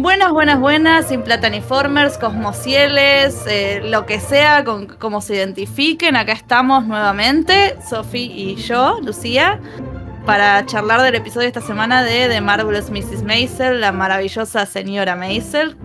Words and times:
Buenas, 0.00 0.30
buenas, 0.30 0.60
buenas, 0.60 1.08
sin 1.08 1.22
plataniformers, 1.24 2.18
cosmocieles, 2.18 3.44
eh, 3.48 3.80
lo 3.82 4.06
que 4.06 4.20
sea, 4.20 4.62
con, 4.62 4.86
como 4.86 5.20
se 5.20 5.34
identifiquen. 5.34 6.14
Acá 6.14 6.34
estamos 6.34 6.86
nuevamente, 6.86 7.74
Sofi 7.82 8.30
y 8.32 8.54
yo, 8.54 9.00
Lucía, 9.02 9.58
para 10.24 10.64
charlar 10.66 11.02
del 11.02 11.16
episodio 11.16 11.48
esta 11.48 11.60
semana 11.60 12.04
de 12.04 12.28
The 12.28 12.40
Marvelous 12.40 12.90
Mrs. 12.90 13.24
Maisel, 13.24 13.80
la 13.80 13.90
maravillosa 13.90 14.66
señora 14.66 15.16
Maisel, 15.16 15.76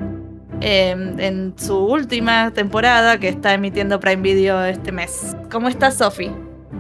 eh, 0.61 0.91
en 1.17 1.55
su 1.57 1.75
última 1.75 2.51
temporada 2.51 3.19
que 3.19 3.29
está 3.29 3.55
emitiendo 3.55 3.99
Prime 3.99 4.21
Video 4.21 4.63
este 4.63 4.91
mes. 4.91 5.35
¿Cómo 5.51 5.69
estás, 5.69 5.97
Sofi? 5.97 6.29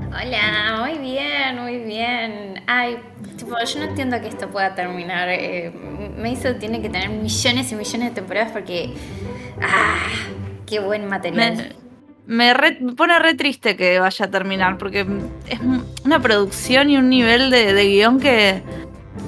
Hola, 0.09 0.85
muy 0.85 0.99
bien, 0.99 1.59
muy 1.59 1.79
bien. 1.79 2.63
Ay, 2.67 2.99
tipo, 3.53 3.65
yo 3.65 3.79
no 3.79 3.85
entiendo 3.85 4.19
que 4.21 4.27
esto 4.27 4.49
pueda 4.49 4.75
terminar. 4.75 5.29
Eh, 5.29 5.71
Maisel 6.17 6.59
tiene 6.59 6.81
que 6.81 6.89
tener 6.89 7.09
millones 7.09 7.71
y 7.71 7.75
millones 7.75 8.09
de 8.09 8.15
temporadas 8.15 8.51
porque. 8.51 8.93
¡Ah! 9.61 10.07
¡Qué 10.65 10.79
buen 10.79 11.07
material! 11.07 11.75
Me, 12.25 12.53
pone 12.95 13.19
re 13.19 13.33
triste 13.33 13.75
que 13.75 13.99
vaya 13.99 14.25
a 14.25 14.31
terminar 14.31 14.77
porque 14.77 15.05
es 15.49 15.59
una 16.05 16.21
producción 16.21 16.89
y 16.89 16.97
un 16.97 17.09
nivel 17.09 17.49
de, 17.49 17.73
de 17.73 17.85
guion 17.85 18.19
que. 18.19 18.63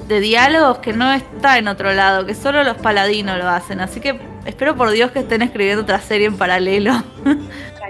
de 0.07 0.19
diálogos 0.19 0.79
que 0.79 0.93
no 0.93 1.11
está 1.13 1.57
en 1.57 1.67
otro 1.67 1.93
lado, 1.93 2.25
que 2.25 2.35
solo 2.35 2.63
los 2.63 2.77
paladinos 2.77 3.37
lo 3.37 3.49
hacen. 3.49 3.81
Así 3.81 3.99
que 3.99 4.19
espero 4.45 4.75
por 4.75 4.91
Dios 4.91 5.11
que 5.11 5.19
estén 5.19 5.41
escribiendo 5.41 5.83
otra 5.83 5.99
serie 5.99 6.27
en 6.27 6.37
paralelo. 6.37 6.93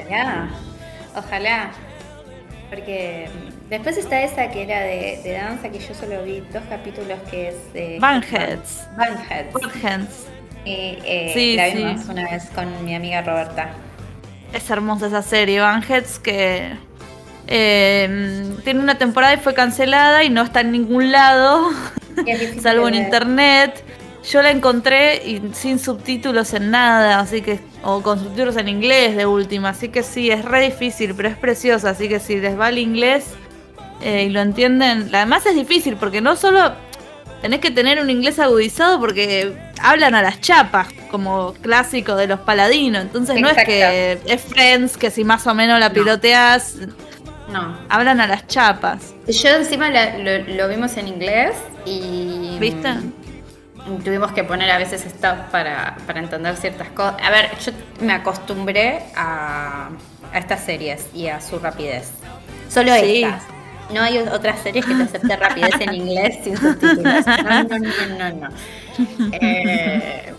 Ojalá, 0.05 0.49
ojalá. 1.15 1.71
Porque 2.69 3.27
después 3.69 3.97
está 3.97 4.21
esa 4.21 4.49
que 4.49 4.63
era 4.63 4.79
de, 4.81 5.37
danza, 5.39 5.69
que 5.69 5.79
yo 5.79 5.93
solo 5.93 6.23
vi 6.23 6.41
dos 6.53 6.63
capítulos, 6.69 7.19
que 7.29 7.49
es 7.49 7.73
de... 7.73 7.97
Banheads. 7.99 8.87
Banheads. 8.97 10.27
Y 10.65 10.97
eh, 11.05 11.31
sí, 11.33 11.55
la 11.55 11.69
vimos 11.69 12.05
una 12.07 12.29
vez 12.29 12.49
con 12.49 12.83
mi 12.83 12.95
amiga 12.95 13.21
Roberta. 13.21 13.69
Es 14.53 14.69
hermosa 14.69 15.07
esa 15.07 15.21
serie, 15.21 15.59
Banheads, 15.59 16.19
que 16.19 16.71
eh, 17.47 18.55
tiene 18.63 18.79
una 18.79 18.97
temporada 18.97 19.33
y 19.33 19.37
fue 19.37 19.53
cancelada 19.53 20.23
y 20.23 20.29
no 20.29 20.41
está 20.41 20.61
en 20.61 20.71
ningún 20.71 21.11
lado, 21.11 21.69
salvo 22.61 22.87
en 22.87 22.95
internet. 22.95 23.83
Yo 24.31 24.41
la 24.41 24.49
encontré 24.49 25.17
y 25.23 25.39
sin 25.53 25.77
subtítulos 25.77 26.53
en 26.55 26.71
nada, 26.71 27.19
así 27.19 27.41
que 27.43 27.59
o 27.83 28.01
con 28.01 28.17
subtítulos 28.17 28.57
en 28.57 28.69
inglés 28.69 29.15
de 29.15 29.27
última, 29.27 29.69
así 29.69 29.89
que 29.89 30.01
sí, 30.01 30.31
es 30.31 30.43
re 30.43 30.61
difícil, 30.61 31.13
pero 31.13 31.29
es 31.29 31.37
preciosa, 31.37 31.91
así 31.91 32.09
que 32.09 32.19
si 32.19 32.37
les 32.37 32.59
va 32.59 32.69
el 32.69 32.79
inglés 32.79 33.35
eh, 34.01 34.23
y 34.23 34.29
lo 34.29 34.41
entienden, 34.41 35.09
además 35.13 35.45
es 35.45 35.55
difícil 35.55 35.95
porque 35.95 36.21
no 36.21 36.35
solo 36.35 36.73
tenés 37.41 37.59
que 37.59 37.71
tener 37.71 37.99
un 37.99 38.09
inglés 38.09 38.39
agudizado 38.39 38.99
porque 38.99 39.55
hablan 39.81 40.15
a 40.15 40.21
las 40.21 40.41
chapas, 40.41 40.87
como 41.11 41.53
clásico 41.61 42.15
de 42.15 42.27
los 42.27 42.39
paladinos, 42.39 43.01
entonces 43.01 43.39
no 43.39 43.49
es 43.49 43.63
que 43.65 44.19
es 44.25 44.41
Friends, 44.41 44.97
que 44.97 45.11
si 45.11 45.23
más 45.23 45.45
o 45.47 45.53
menos 45.53 45.79
la 45.79 45.91
piloteas, 45.91 46.77
no. 47.47 47.77
Hablan 47.89 48.19
a 48.21 48.27
las 48.27 48.47
chapas. 48.47 49.13
Yo 49.27 49.49
encima 49.49 49.89
lo, 49.89 50.67
vimos 50.67 50.97
en 50.97 51.07
inglés 51.07 51.55
y... 51.85 52.57
¿Viste? 52.59 52.89
tuvimos 54.03 54.31
que 54.31 54.43
poner 54.43 54.71
a 54.71 54.79
veces 54.79 55.05
stop 55.05 55.51
para, 55.51 55.95
para 56.07 56.19
entender 56.19 56.57
ciertas 56.57 56.87
cosas. 56.89 57.21
A 57.21 57.29
ver, 57.29 57.51
yo 57.59 57.71
me 58.01 58.13
acostumbré 58.13 59.03
a, 59.15 59.89
a, 60.33 60.39
estas 60.39 60.61
series 60.61 61.07
y 61.13 61.27
a 61.27 61.39
su 61.39 61.59
rapidez. 61.59 62.09
Solo 62.67 62.93
estas. 62.95 63.43
No 63.93 64.01
hay 64.01 64.17
otras 64.17 64.61
series 64.61 64.85
que 64.85 64.95
te 64.95 65.03
acepten 65.03 65.39
rapidez 65.39 65.79
en 65.79 65.93
inglés 65.93 66.39
sin 66.43 66.57
subtítulos. 66.57 67.25
No, 67.43 67.63
no, 67.63 67.77
no, 67.77 68.29
no, 68.29 68.49
no. 68.49 68.49
Eh, 69.31 70.33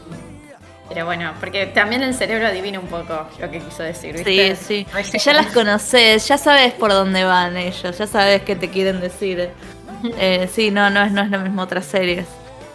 pero 0.89 1.05
bueno, 1.05 1.33
porque 1.41 1.67
también 1.67 2.03
el 2.03 2.15
cerebro 2.15 2.47
adivina 2.47 2.79
un 2.79 2.87
poco 2.87 3.29
lo 3.41 3.51
que 3.51 3.59
quiso 3.61 3.83
decir, 3.83 4.15
¿viste? 4.15 4.57
Sí, 4.57 4.87
sí. 5.05 5.19
Ya 5.19 5.33
las 5.33 5.49
conoces, 5.49 6.27
ya 6.27 6.39
sabes 6.39 6.73
por 6.73 6.91
dónde 6.91 7.25
van 7.25 7.57
ellos, 7.57 7.99
ya 7.99 8.07
sabes 8.07 8.43
qué 8.43 8.57
te 8.57 8.71
quieren 8.71 9.01
decir. 9.01 9.51
Eh, 10.19 10.49
sí, 10.53 10.71
no, 10.71 10.91
no 10.91 11.03
es, 11.03 11.13
no 11.13 11.23
es 11.23 11.31
lo 11.31 11.39
mismo 11.41 11.63
otras 11.63 11.87
series. 11.87 12.27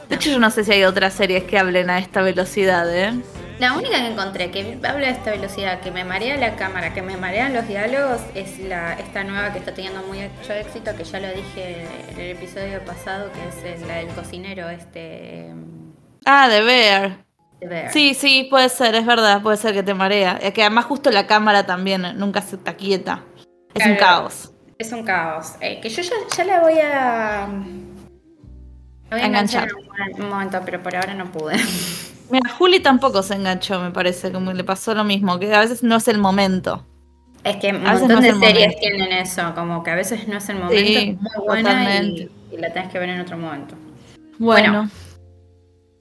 De 0.10 0.16
hecho, 0.16 0.30
yo 0.30 0.40
no 0.40 0.52
sé 0.52 0.64
si 0.64 0.72
hay 0.74 0.84
otras 0.84 1.14
series 1.14 1.46
que 1.46 1.58
hablen 1.58 1.90
a 1.90 2.00
esta 2.00 2.22
velocidad, 2.22 2.94
¿eh? 2.94 3.14
La 3.62 3.74
única 3.74 3.98
que 3.98 4.08
encontré 4.08 4.50
que 4.50 4.80
habla 4.82 5.06
de 5.06 5.12
esta 5.12 5.30
velocidad, 5.30 5.82
que 5.82 5.92
me 5.92 6.04
marea 6.04 6.36
la 6.36 6.56
cámara, 6.56 6.96
que 6.96 7.04
me 7.04 7.16
marean 7.16 7.54
los 7.54 7.68
diálogos, 7.68 8.20
es 8.34 8.58
la 8.58 8.94
esta 8.94 9.24
nueva 9.24 9.54
que 9.54 9.60
está 9.60 9.72
teniendo 9.72 10.02
mucho 10.02 10.54
éxito, 10.54 10.96
que 10.98 11.04
ya 11.04 11.20
lo 11.20 11.28
dije 11.28 11.86
en 12.10 12.20
el 12.20 12.32
episodio 12.32 12.84
pasado, 12.84 13.30
que 13.32 13.70
es 13.70 13.82
la 13.86 13.98
del 13.98 14.08
cocinero, 14.08 14.68
este... 14.68 15.54
Ah, 16.26 16.50
de 16.50 16.64
Bear. 16.64 17.18
Bear. 17.60 17.94
Sí, 17.94 18.16
sí, 18.16 18.48
puede 18.50 18.68
ser, 18.68 18.96
es 18.96 19.06
verdad, 19.06 19.44
puede 19.44 19.58
ser 19.58 19.76
que 19.76 19.84
te 19.84 19.94
marea. 19.94 20.40
Es 20.42 20.56
que 20.56 20.64
además 20.64 20.86
justo 20.86 21.12
la 21.12 21.28
cámara 21.28 21.64
también 21.64 22.02
nunca 22.18 22.42
se 22.42 22.56
está 22.56 22.74
quieta. 22.74 23.24
Es 23.76 23.86
un 23.86 23.96
caos. 23.96 24.52
Es 24.80 24.92
un 24.92 25.04
caos. 25.04 25.54
Eh, 25.62 25.80
que 25.80 25.90
yo 25.90 26.02
ya, 26.02 26.16
ya 26.36 26.44
la 26.46 26.62
voy 26.62 26.80
a 26.80 27.48
voy 29.12 29.22
a 29.22 29.24
enganchar 29.24 29.68
en 30.16 30.24
un 30.24 30.30
momento, 30.30 30.60
pero 30.66 30.82
por 30.82 30.96
ahora 30.96 31.14
no 31.14 31.32
pude. 31.32 31.58
Mira, 32.32 32.50
Juli 32.50 32.80
tampoco 32.80 33.24
se 33.24 33.36
enganchó, 33.36 33.80
me 33.82 33.92
parece, 33.92 34.32
como 34.32 34.54
le 34.54 34.64
pasó 34.64 34.94
lo 34.94 35.04
mismo, 35.04 35.38
que 35.40 35.54
a 35.54 35.60
veces 35.60 35.84
no 35.84 35.98
es 35.98 36.08
el 36.08 36.18
momento. 36.18 36.86
Es 37.44 37.58
que 37.58 37.70
un 37.70 37.84
montón 37.84 38.22
de 38.22 38.34
series 38.34 38.80
tienen 38.80 39.12
eso, 39.12 39.54
como 39.56 39.84
que 39.84 39.92
a 39.92 39.96
veces 39.96 40.28
no 40.28 40.38
es 40.38 40.50
el 40.50 40.60
momento, 40.60 41.00
es 41.00 41.20
muy 41.20 41.46
buena 41.46 42.04
y, 42.04 42.30
la 42.58 42.72
tenés 42.72 42.92
que 42.92 43.00
ver 43.00 43.10
en 43.10 43.22
otro 43.22 43.38
momento. 43.38 43.76
Bueno, 44.38 44.90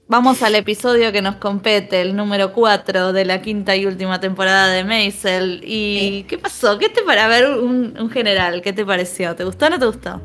vamos 0.07 0.41
al 0.43 0.55
episodio 0.55 1.11
que 1.11 1.21
nos 1.21 1.37
compete, 1.37 2.01
el 2.01 2.15
número 2.15 2.53
4 2.53 3.11
de 3.11 3.25
la 3.25 3.41
quinta 3.41 3.75
y 3.75 3.85
última 3.85 4.19
temporada 4.19 4.67
de 4.67 4.83
Maisel. 4.83 5.61
¿Y 5.63 6.23
qué 6.23 6.37
pasó? 6.37 6.77
¿Qué 6.77 6.89
te 6.89 7.01
para 7.01 7.27
ver 7.27 7.49
un, 7.49 7.97
un 7.99 8.09
general? 8.09 8.61
¿Qué 8.61 8.71
te 8.71 8.85
pareció? 8.85 9.35
¿Te 9.35 9.43
gustó 9.43 9.65
o 9.65 9.69
no 9.71 9.79
te 9.79 9.85
gustó? 9.85 10.21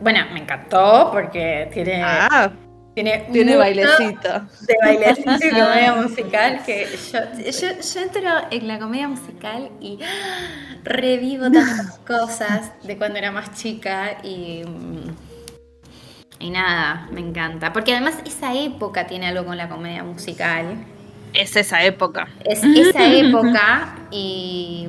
Bueno, 0.00 0.20
me 0.32 0.40
encantó 0.40 1.10
porque 1.12 1.70
tiene. 1.72 2.02
Ah, 2.02 2.50
tiene, 2.94 3.28
tiene 3.32 3.56
bailecito. 3.56 4.46
De 4.60 4.76
bailecito 4.82 5.46
y 5.46 5.50
comedia 5.50 5.94
musical. 6.02 6.62
Que 6.64 6.86
yo, 7.12 7.18
yo, 7.42 7.68
yo, 7.80 8.00
entro 8.00 8.20
en 8.50 8.68
la 8.68 8.78
comedia 8.78 9.08
musical 9.08 9.70
y 9.80 9.98
revivo 10.84 11.50
tantas 11.50 11.98
cosas 12.00 12.72
de 12.82 12.96
cuando 12.96 13.18
era 13.18 13.30
más 13.30 13.54
chica 13.54 14.18
y. 14.22 14.62
Y 16.38 16.50
nada, 16.50 17.08
me 17.12 17.20
encanta. 17.20 17.72
Porque 17.72 17.92
además 17.92 18.16
esa 18.26 18.52
época 18.52 19.06
tiene 19.06 19.28
algo 19.28 19.44
con 19.44 19.56
la 19.56 19.68
comedia 19.68 20.02
musical. 20.02 20.84
Es 21.34 21.56
esa 21.56 21.82
época. 21.84 22.28
Es 22.44 22.62
esa 22.62 23.06
época 23.12 23.96
y 24.10 24.86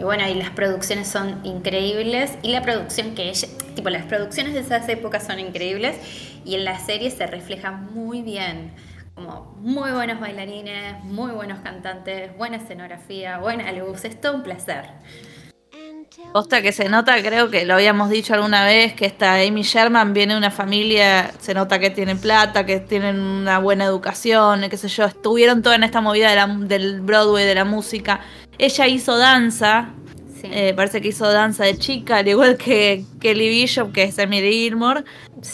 bueno, 0.00 0.28
y 0.28 0.34
las 0.34 0.50
producciones 0.50 1.08
son 1.08 1.40
increíbles. 1.44 2.36
Y 2.42 2.52
la 2.52 2.62
producción 2.62 3.14
que 3.14 3.28
ella, 3.28 3.48
tipo, 3.74 3.90
las 3.90 4.04
producciones 4.04 4.54
de 4.54 4.60
esas 4.60 4.88
épocas 4.88 5.26
son 5.26 5.38
increíbles. 5.38 5.96
Y 6.44 6.54
en 6.54 6.64
la 6.64 6.78
serie 6.78 7.10
se 7.10 7.26
refleja 7.26 7.72
muy 7.72 8.22
bien. 8.22 8.72
Como 9.14 9.56
muy 9.60 9.92
buenos 9.92 10.20
bailarines, 10.20 11.02
muy 11.04 11.32
buenos 11.32 11.60
cantantes, 11.60 12.36
buena 12.36 12.58
escenografía, 12.58 13.38
buena 13.38 13.72
luz. 13.72 14.04
Es 14.04 14.20
todo 14.20 14.34
un 14.34 14.42
placer. 14.42 14.84
Posta 16.32 16.60
que 16.60 16.72
se 16.72 16.88
nota, 16.90 17.22
creo 17.22 17.50
que 17.50 17.64
lo 17.64 17.74
habíamos 17.74 18.10
dicho 18.10 18.34
alguna 18.34 18.64
vez, 18.66 18.92
que 18.92 19.06
esta 19.06 19.36
Amy 19.36 19.62
Sherman 19.62 20.12
viene 20.12 20.34
de 20.34 20.38
una 20.38 20.50
familia, 20.50 21.30
se 21.40 21.54
nota 21.54 21.78
que 21.78 21.88
tienen 21.88 22.18
plata, 22.18 22.66
que 22.66 22.80
tienen 22.80 23.18
una 23.18 23.58
buena 23.58 23.86
educación, 23.86 24.62
qué 24.68 24.76
sé 24.76 24.88
yo, 24.88 25.06
estuvieron 25.06 25.62
toda 25.62 25.76
en 25.76 25.84
esta 25.84 26.02
movida 26.02 26.46
del 26.46 27.00
Broadway, 27.00 27.46
de 27.46 27.54
la 27.54 27.64
música. 27.64 28.20
Ella 28.58 28.86
hizo 28.86 29.16
danza, 29.16 29.94
eh, 30.42 30.74
parece 30.76 31.00
que 31.00 31.08
hizo 31.08 31.26
danza 31.26 31.64
de 31.64 31.78
chica, 31.78 32.18
al 32.18 32.28
igual 32.28 32.56
que 32.56 33.04
Kelly 33.20 33.48
Bishop, 33.48 33.92
que 33.92 34.04
es 34.04 34.18
Emily 34.18 34.52
Gilmore, 34.52 35.04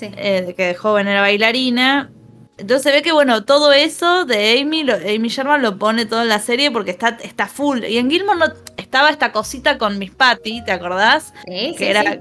eh, 0.01 0.55
que 0.57 0.67
de 0.67 0.75
joven 0.75 1.07
era 1.07 1.21
bailarina. 1.21 2.11
Entonces 2.59 2.83
se 2.83 2.93
ve 2.93 3.03
que, 3.03 3.13
bueno, 3.13 3.45
todo 3.45 3.73
eso 3.73 4.25
de 4.25 4.61
Amy, 4.61 4.87
Amy 4.91 5.29
Sherman 5.29 5.63
lo 5.63 5.79
pone 5.79 6.07
todo 6.07 6.23
en 6.23 6.29
la 6.29 6.39
serie 6.39 6.71
porque 6.71 6.91
está, 6.91 7.19
está 7.23 7.47
full. 7.47 7.85
Y 7.85 7.99
en 7.99 8.11
Gilmore 8.11 8.39
no, 8.39 8.47
estaba 8.77 9.11
esta 9.11 9.33
cosita 9.33 9.79
con 9.79 9.99
Miss 9.99 10.11
Patty, 10.11 10.63
¿te 10.65 10.73
acordás? 10.73 11.33
Sí, 11.47 11.75
que 11.77 11.91
era, 11.91 12.21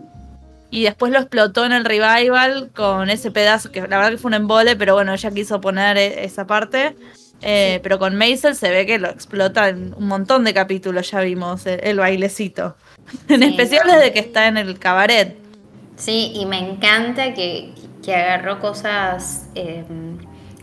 Y 0.69 0.83
después 0.83 1.11
lo 1.11 1.19
explotó 1.19 1.65
en 1.65 1.73
el 1.73 1.83
revival 1.83 2.71
con 2.73 3.09
ese 3.09 3.29
pedazo, 3.29 3.71
que 3.71 3.81
la 3.81 3.97
verdad 3.97 4.11
que 4.11 4.17
fue 4.17 4.29
un 4.29 4.35
embole, 4.35 4.75
pero 4.77 4.93
bueno, 4.93 5.13
ella 5.13 5.31
quiso 5.31 5.59
poner 5.59 5.97
e, 5.97 6.23
esa 6.23 6.47
parte. 6.47 6.95
Eh, 7.41 7.79
pero 7.83 7.99
con 7.99 8.15
Maisel 8.15 8.55
se 8.55 8.69
ve 8.69 8.85
que 8.85 8.99
lo 8.99 9.09
explota 9.09 9.69
en 9.69 9.93
un 9.95 10.07
montón 10.07 10.43
de 10.43 10.53
capítulos, 10.53 11.11
ya 11.11 11.21
vimos 11.21 11.65
el, 11.65 11.97
bailecito. 11.97 12.77
en 13.27 13.43
especial 13.43 13.87
desde 13.87 14.13
que 14.13 14.19
está 14.19 14.47
en 14.47 14.57
el 14.57 14.79
cabaret. 14.79 15.35
Sí, 15.97 16.31
y 16.33 16.45
me 16.45 16.57
encanta 16.57 17.33
que, 17.33 17.73
agarró 18.09 18.59
cosas, 18.59 19.47
eh, 19.55 19.83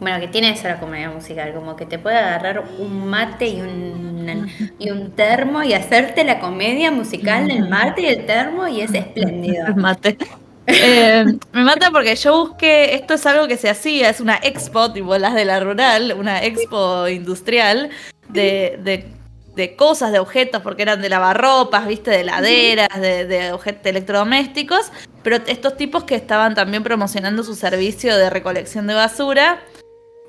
bueno, 0.00 0.20
que 0.20 0.28
tiene 0.28 0.50
eso 0.50 0.68
la 0.68 0.80
comedia 0.80 1.10
musical, 1.10 1.52
como 1.54 1.76
que 1.76 1.86
te 1.86 1.98
puede 1.98 2.16
agarrar 2.16 2.64
un 2.78 3.08
mate 3.08 3.48
y 3.48 3.60
un, 3.60 4.48
y 4.78 4.90
un 4.90 5.12
termo 5.12 5.62
y 5.62 5.72
hacerte 5.72 6.24
la 6.24 6.40
comedia 6.40 6.90
musical 6.90 7.48
del 7.48 7.68
mate 7.68 8.02
y 8.02 8.06
el 8.06 8.26
termo 8.26 8.66
y 8.68 8.80
es 8.80 8.94
espléndido. 8.94 9.66
El 9.68 9.76
mate. 9.76 10.18
Eh, 10.70 11.24
me 11.52 11.64
mata 11.64 11.90
porque 11.90 12.14
yo 12.14 12.46
busqué, 12.46 12.94
esto 12.94 13.14
es 13.14 13.24
algo 13.24 13.48
que 13.48 13.56
se 13.56 13.70
hacía, 13.70 14.10
es 14.10 14.20
una 14.20 14.38
expo, 14.42 14.92
tipo 14.92 15.16
las 15.16 15.34
de 15.34 15.46
la 15.46 15.60
rural, 15.60 16.14
una 16.18 16.44
expo 16.44 17.08
industrial 17.08 17.88
de, 18.28 18.78
de, 18.82 19.06
de 19.58 19.74
cosas, 19.74 20.12
de 20.12 20.20
objetos, 20.20 20.62
porque 20.62 20.82
eran 20.82 21.02
de 21.02 21.08
lavarropas, 21.08 21.88
viste, 21.88 22.12
de 22.12 22.22
laderas, 22.22 22.88
de, 23.00 23.50
objetos 23.52 23.84
electrodomésticos, 23.86 24.92
pero 25.24 25.36
estos 25.48 25.76
tipos 25.76 26.04
que 26.04 26.14
estaban 26.14 26.54
también 26.54 26.84
promocionando 26.84 27.42
su 27.42 27.56
servicio 27.56 28.16
de 28.16 28.30
recolección 28.30 28.86
de 28.86 28.94
basura. 28.94 29.60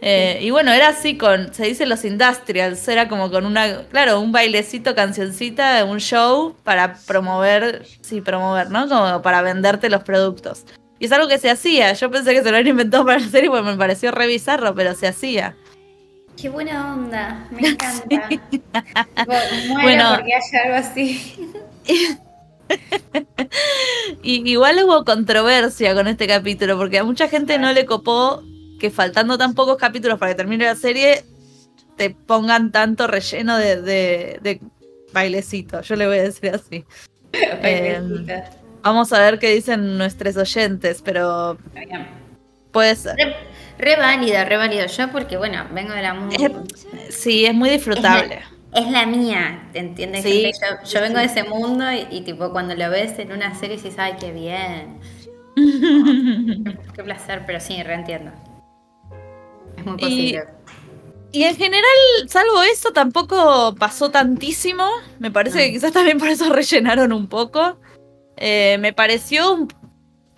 Eh, 0.01 0.39
y 0.41 0.49
bueno, 0.49 0.71
era 0.71 0.87
así 0.87 1.15
con, 1.15 1.53
se 1.53 1.65
dice 1.65 1.85
los 1.85 2.05
industrials, 2.05 2.87
era 2.87 3.07
como 3.07 3.29
con 3.29 3.45
una, 3.45 3.83
claro, 3.89 4.19
un 4.19 4.31
bailecito, 4.31 4.95
cancioncita, 4.95 5.85
un 5.85 5.99
show 5.99 6.55
para 6.63 6.95
promover, 7.05 7.85
sí, 8.01 8.21
promover, 8.21 8.71
¿no? 8.71 8.89
Como 8.89 9.21
para 9.21 9.43
venderte 9.43 9.91
los 9.91 10.01
productos. 10.01 10.65
Y 10.97 11.05
es 11.05 11.11
algo 11.11 11.27
que 11.27 11.37
se 11.37 11.51
hacía, 11.51 11.93
yo 11.93 12.09
pensé 12.09 12.33
que 12.33 12.41
se 12.41 12.49
lo 12.49 12.57
habían 12.57 12.69
inventado 12.69 13.05
para 13.05 13.19
la 13.19 13.27
serie 13.27 13.51
porque 13.51 13.63
me 13.63 13.77
pareció 13.77 14.09
re 14.09 14.25
bizarro, 14.25 14.73
pero 14.73 14.95
se 14.95 15.05
hacía. 15.05 15.55
Qué 16.39 16.47
buena 16.47 16.93
onda, 16.93 17.47
me 17.51 17.67
encanta. 17.69 18.29
bueno, 19.81 20.15
porque 20.15 20.33
haya 20.33 20.63
algo 20.63 20.75
así. 20.75 21.51
y 24.23 24.49
igual 24.49 24.83
hubo 24.83 25.03
controversia 25.03 25.93
con 25.93 26.07
este 26.07 26.27
capítulo, 26.27 26.77
porque 26.77 26.99
a 26.99 27.03
mucha 27.03 27.27
gente 27.27 27.57
no 27.57 27.73
le 27.73 27.85
copó 27.85 28.43
que 28.79 28.89
faltando 28.89 29.37
tan 29.37 29.53
pocos 29.53 29.77
capítulos 29.77 30.17
para 30.17 30.31
que 30.31 30.37
termine 30.37 30.65
la 30.65 30.75
serie, 30.75 31.25
te 31.97 32.11
pongan 32.11 32.71
tanto 32.71 33.07
relleno 33.07 33.57
de, 33.57 33.81
de, 33.81 34.61
bailecito. 35.11 35.81
Yo 35.81 35.95
le 35.97 36.07
voy 36.07 36.19
a 36.19 36.23
decir 36.23 36.51
así. 36.55 36.85
Em, 37.31 38.25
vamos 38.81 39.13
a 39.13 39.19
ver 39.19 39.37
qué 39.37 39.53
dicen 39.53 39.97
nuestros 39.99 40.35
oyentes, 40.37 41.01
pero 41.03 41.57
puede 42.71 42.95
ser. 42.95 43.35
Re, 43.79 43.95
válida, 43.95 44.43
re 44.43 44.57
válida 44.57 44.85
yo 44.87 45.09
porque, 45.09 45.37
bueno, 45.37 45.65
vengo 45.71 45.93
de 45.93 46.01
la 46.01 46.13
música. 46.13 46.51
Sí, 47.09 47.45
es 47.45 47.53
muy 47.53 47.69
disfrutable. 47.69 48.41
Es 48.73 48.91
la, 48.91 49.05
mía, 49.05 49.69
¿te 49.71 49.79
entiendes? 49.79 50.23
yo, 50.85 51.01
vengo 51.01 51.17
de 51.17 51.25
ese 51.25 51.43
mundo 51.43 51.85
y, 52.11 52.21
tipo 52.21 52.51
cuando 52.51 52.75
lo 52.75 52.89
ves 52.89 53.17
en 53.17 53.31
una 53.31 53.55
serie 53.55 53.77
dices, 53.77 53.95
ay, 53.97 54.15
qué 54.19 54.31
bien. 54.31 54.99
qué, 56.93 57.03
placer, 57.03 57.43
pero 57.47 57.61
sí, 57.61 57.81
reentiendo. 57.81 58.31
Es 59.77 59.85
muy 59.85 59.97
posible. 59.97 60.43
Y, 61.31 61.43
en 61.43 61.55
general, 61.55 61.83
salvo 62.27 62.61
eso, 62.63 62.91
tampoco 62.91 63.73
pasó 63.79 64.11
tantísimo. 64.11 64.85
Me 65.19 65.31
parece 65.31 65.59
que 65.59 65.71
quizás 65.71 65.93
también 65.93 66.19
por 66.19 66.27
eso 66.27 66.49
rellenaron 66.53 67.13
un 67.13 67.27
poco. 67.27 67.79
Eh, 68.35 68.77
me 68.79 68.91
pareció 68.93 69.67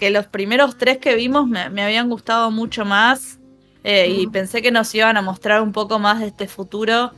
que 0.02 0.10
los 0.10 0.26
primeros 0.26 0.80
tres 0.80 0.98
que 0.98 1.14
vimos 1.14 1.48
me, 1.48 1.62
habían 1.84 2.10
gustado 2.10 2.50
mucho 2.50 2.86
más. 2.86 3.38
Eh, 3.84 4.08
y 4.10 4.26
pensé 4.26 4.64
que 4.64 4.72
nos 4.72 4.94
iban 4.96 5.16
a 5.16 5.22
mostrar 5.22 5.62
un 5.62 5.74
poco 5.74 6.00
más 6.00 6.22
de 6.22 6.26
este 6.26 6.48
futuro. 6.48 7.12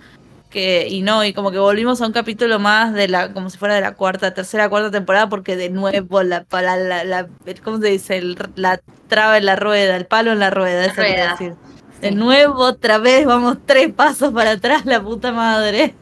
Que, 0.49 0.89
y 0.89 1.01
no, 1.01 1.23
y 1.23 1.31
como 1.31 1.49
que 1.49 1.59
volvimos 1.59 2.01
a 2.01 2.07
un 2.07 2.11
capítulo 2.11 2.59
más 2.59 2.93
de 2.93 3.07
la, 3.07 3.31
como 3.31 3.49
si 3.49 3.57
fuera 3.57 3.75
de 3.75 3.79
la 3.79 3.93
cuarta, 3.93 4.33
tercera, 4.33 4.67
cuarta 4.67 4.91
temporada, 4.91 5.29
porque 5.29 5.55
de 5.55 5.69
nuevo 5.69 6.23
la, 6.23 6.45
la, 6.51 7.05
la, 7.05 7.27
¿cómo 7.63 7.77
se 7.79 7.87
dice? 7.87 8.21
la 8.57 8.81
traba 9.07 9.37
en 9.37 9.45
la 9.45 9.55
rueda, 9.55 9.95
el 9.95 10.05
palo 10.05 10.33
en 10.33 10.39
la 10.39 10.49
rueda, 10.49 10.83
eso 10.83 11.01
quiero 11.01 11.31
decir. 11.31 11.53
De 12.01 12.11
nuevo, 12.11 12.65
otra 12.65 12.97
vez, 12.97 13.25
vamos 13.25 13.59
tres 13.65 13.93
pasos 13.93 14.33
para 14.33 14.51
atrás, 14.51 14.85
la 14.85 15.01
puta 15.01 15.31
madre. 15.31 15.95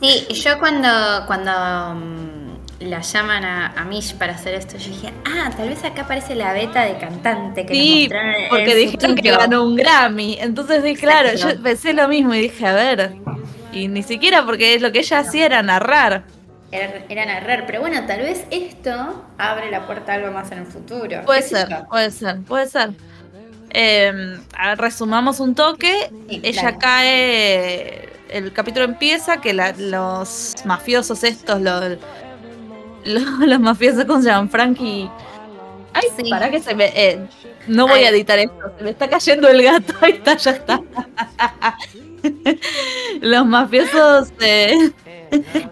Sí, 0.00 0.28
yo 0.32 0.60
cuando, 0.60 0.88
cuando 1.26 1.50
mm, 1.96 2.33
la 2.80 3.00
llaman 3.00 3.44
a, 3.44 3.84
Mish 3.88 4.14
para 4.14 4.34
hacer 4.34 4.54
esto, 4.54 4.76
yo 4.78 4.88
dije, 4.88 5.12
ah, 5.24 5.50
tal 5.56 5.68
vez 5.68 5.84
acá 5.84 6.02
aparece 6.02 6.34
la 6.34 6.52
beta 6.52 6.82
de 6.84 6.98
cantante 6.98 7.66
que 7.66 7.74
sí, 7.74 8.10
porque 8.48 8.74
dijeron 8.74 9.16
que 9.16 9.30
ganó 9.30 9.64
un 9.64 9.76
Grammy. 9.76 10.38
Entonces 10.40 10.82
dije, 10.82 11.00
claro, 11.00 11.34
yo 11.34 11.60
pensé 11.62 11.92
lo 11.92 12.08
mismo 12.08 12.34
y 12.34 12.40
dije, 12.40 12.66
a 12.66 12.72
ver. 12.72 13.12
Y 13.72 13.88
ni 13.88 14.02
siquiera 14.02 14.44
porque 14.44 14.78
lo 14.78 14.92
que 14.92 15.00
ella 15.00 15.18
hacía 15.20 15.46
era 15.46 15.62
narrar. 15.62 16.24
Era, 16.70 17.04
era, 17.08 17.26
narrar, 17.26 17.66
pero 17.66 17.80
bueno, 17.80 18.04
tal 18.06 18.20
vez 18.20 18.44
esto 18.50 19.24
abre 19.38 19.70
la 19.70 19.86
puerta 19.86 20.12
a 20.12 20.14
algo 20.16 20.32
más 20.32 20.50
en 20.50 20.58
el 20.58 20.66
futuro. 20.66 21.22
Puede 21.24 21.42
ser, 21.42 21.68
puede 21.88 22.10
ser, 22.10 22.40
puede 22.42 22.68
ser. 22.68 22.90
Eh, 23.70 24.38
resumamos 24.76 25.40
un 25.40 25.54
toque. 25.54 26.10
Ella 26.28 26.78
cae. 26.78 28.08
El 28.28 28.52
capítulo 28.52 28.84
empieza 28.84 29.40
que 29.40 29.52
los 29.52 30.54
mafiosos 30.64 31.22
estos, 31.22 31.60
los, 31.60 31.98
los, 33.46 33.60
mafiosos, 33.60 34.04
¿cómo 34.04 34.22
se 34.22 34.28
llaman? 34.28 34.50
Frankie. 34.50 35.10
Ay, 35.92 36.08
sí. 36.16 36.28
para 36.30 36.50
que 36.50 36.60
se 36.60 36.74
me. 36.74 36.86
Eh, 36.94 37.20
no 37.66 37.86
voy 37.86 38.00
a 38.00 38.10
editar 38.10 38.38
esto, 38.38 38.72
se 38.76 38.84
me 38.84 38.90
está 38.90 39.08
cayendo 39.08 39.48
el 39.48 39.62
gato. 39.62 39.94
Ahí 40.00 40.12
está, 40.12 40.36
ya 40.36 40.50
está. 40.50 40.80
los 43.20 43.46
mafiosos. 43.46 44.32
Eh... 44.40 44.90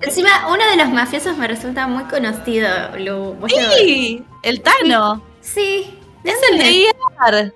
Encima, 0.00 0.49
uno 0.49 0.64
de 0.70 0.76
los 0.76 0.88
mafiosos 0.90 1.37
me 1.37 1.49
resulta 1.49 1.87
muy 1.87 2.05
conocido. 2.05 2.69
Lo, 2.99 3.37
sí, 3.49 4.25
el 4.43 4.61
Tano. 4.61 5.23
Sí. 5.40 5.99
Es 6.25 6.38
el 6.50 6.58
de 6.58 6.73
IAR. 6.73 7.52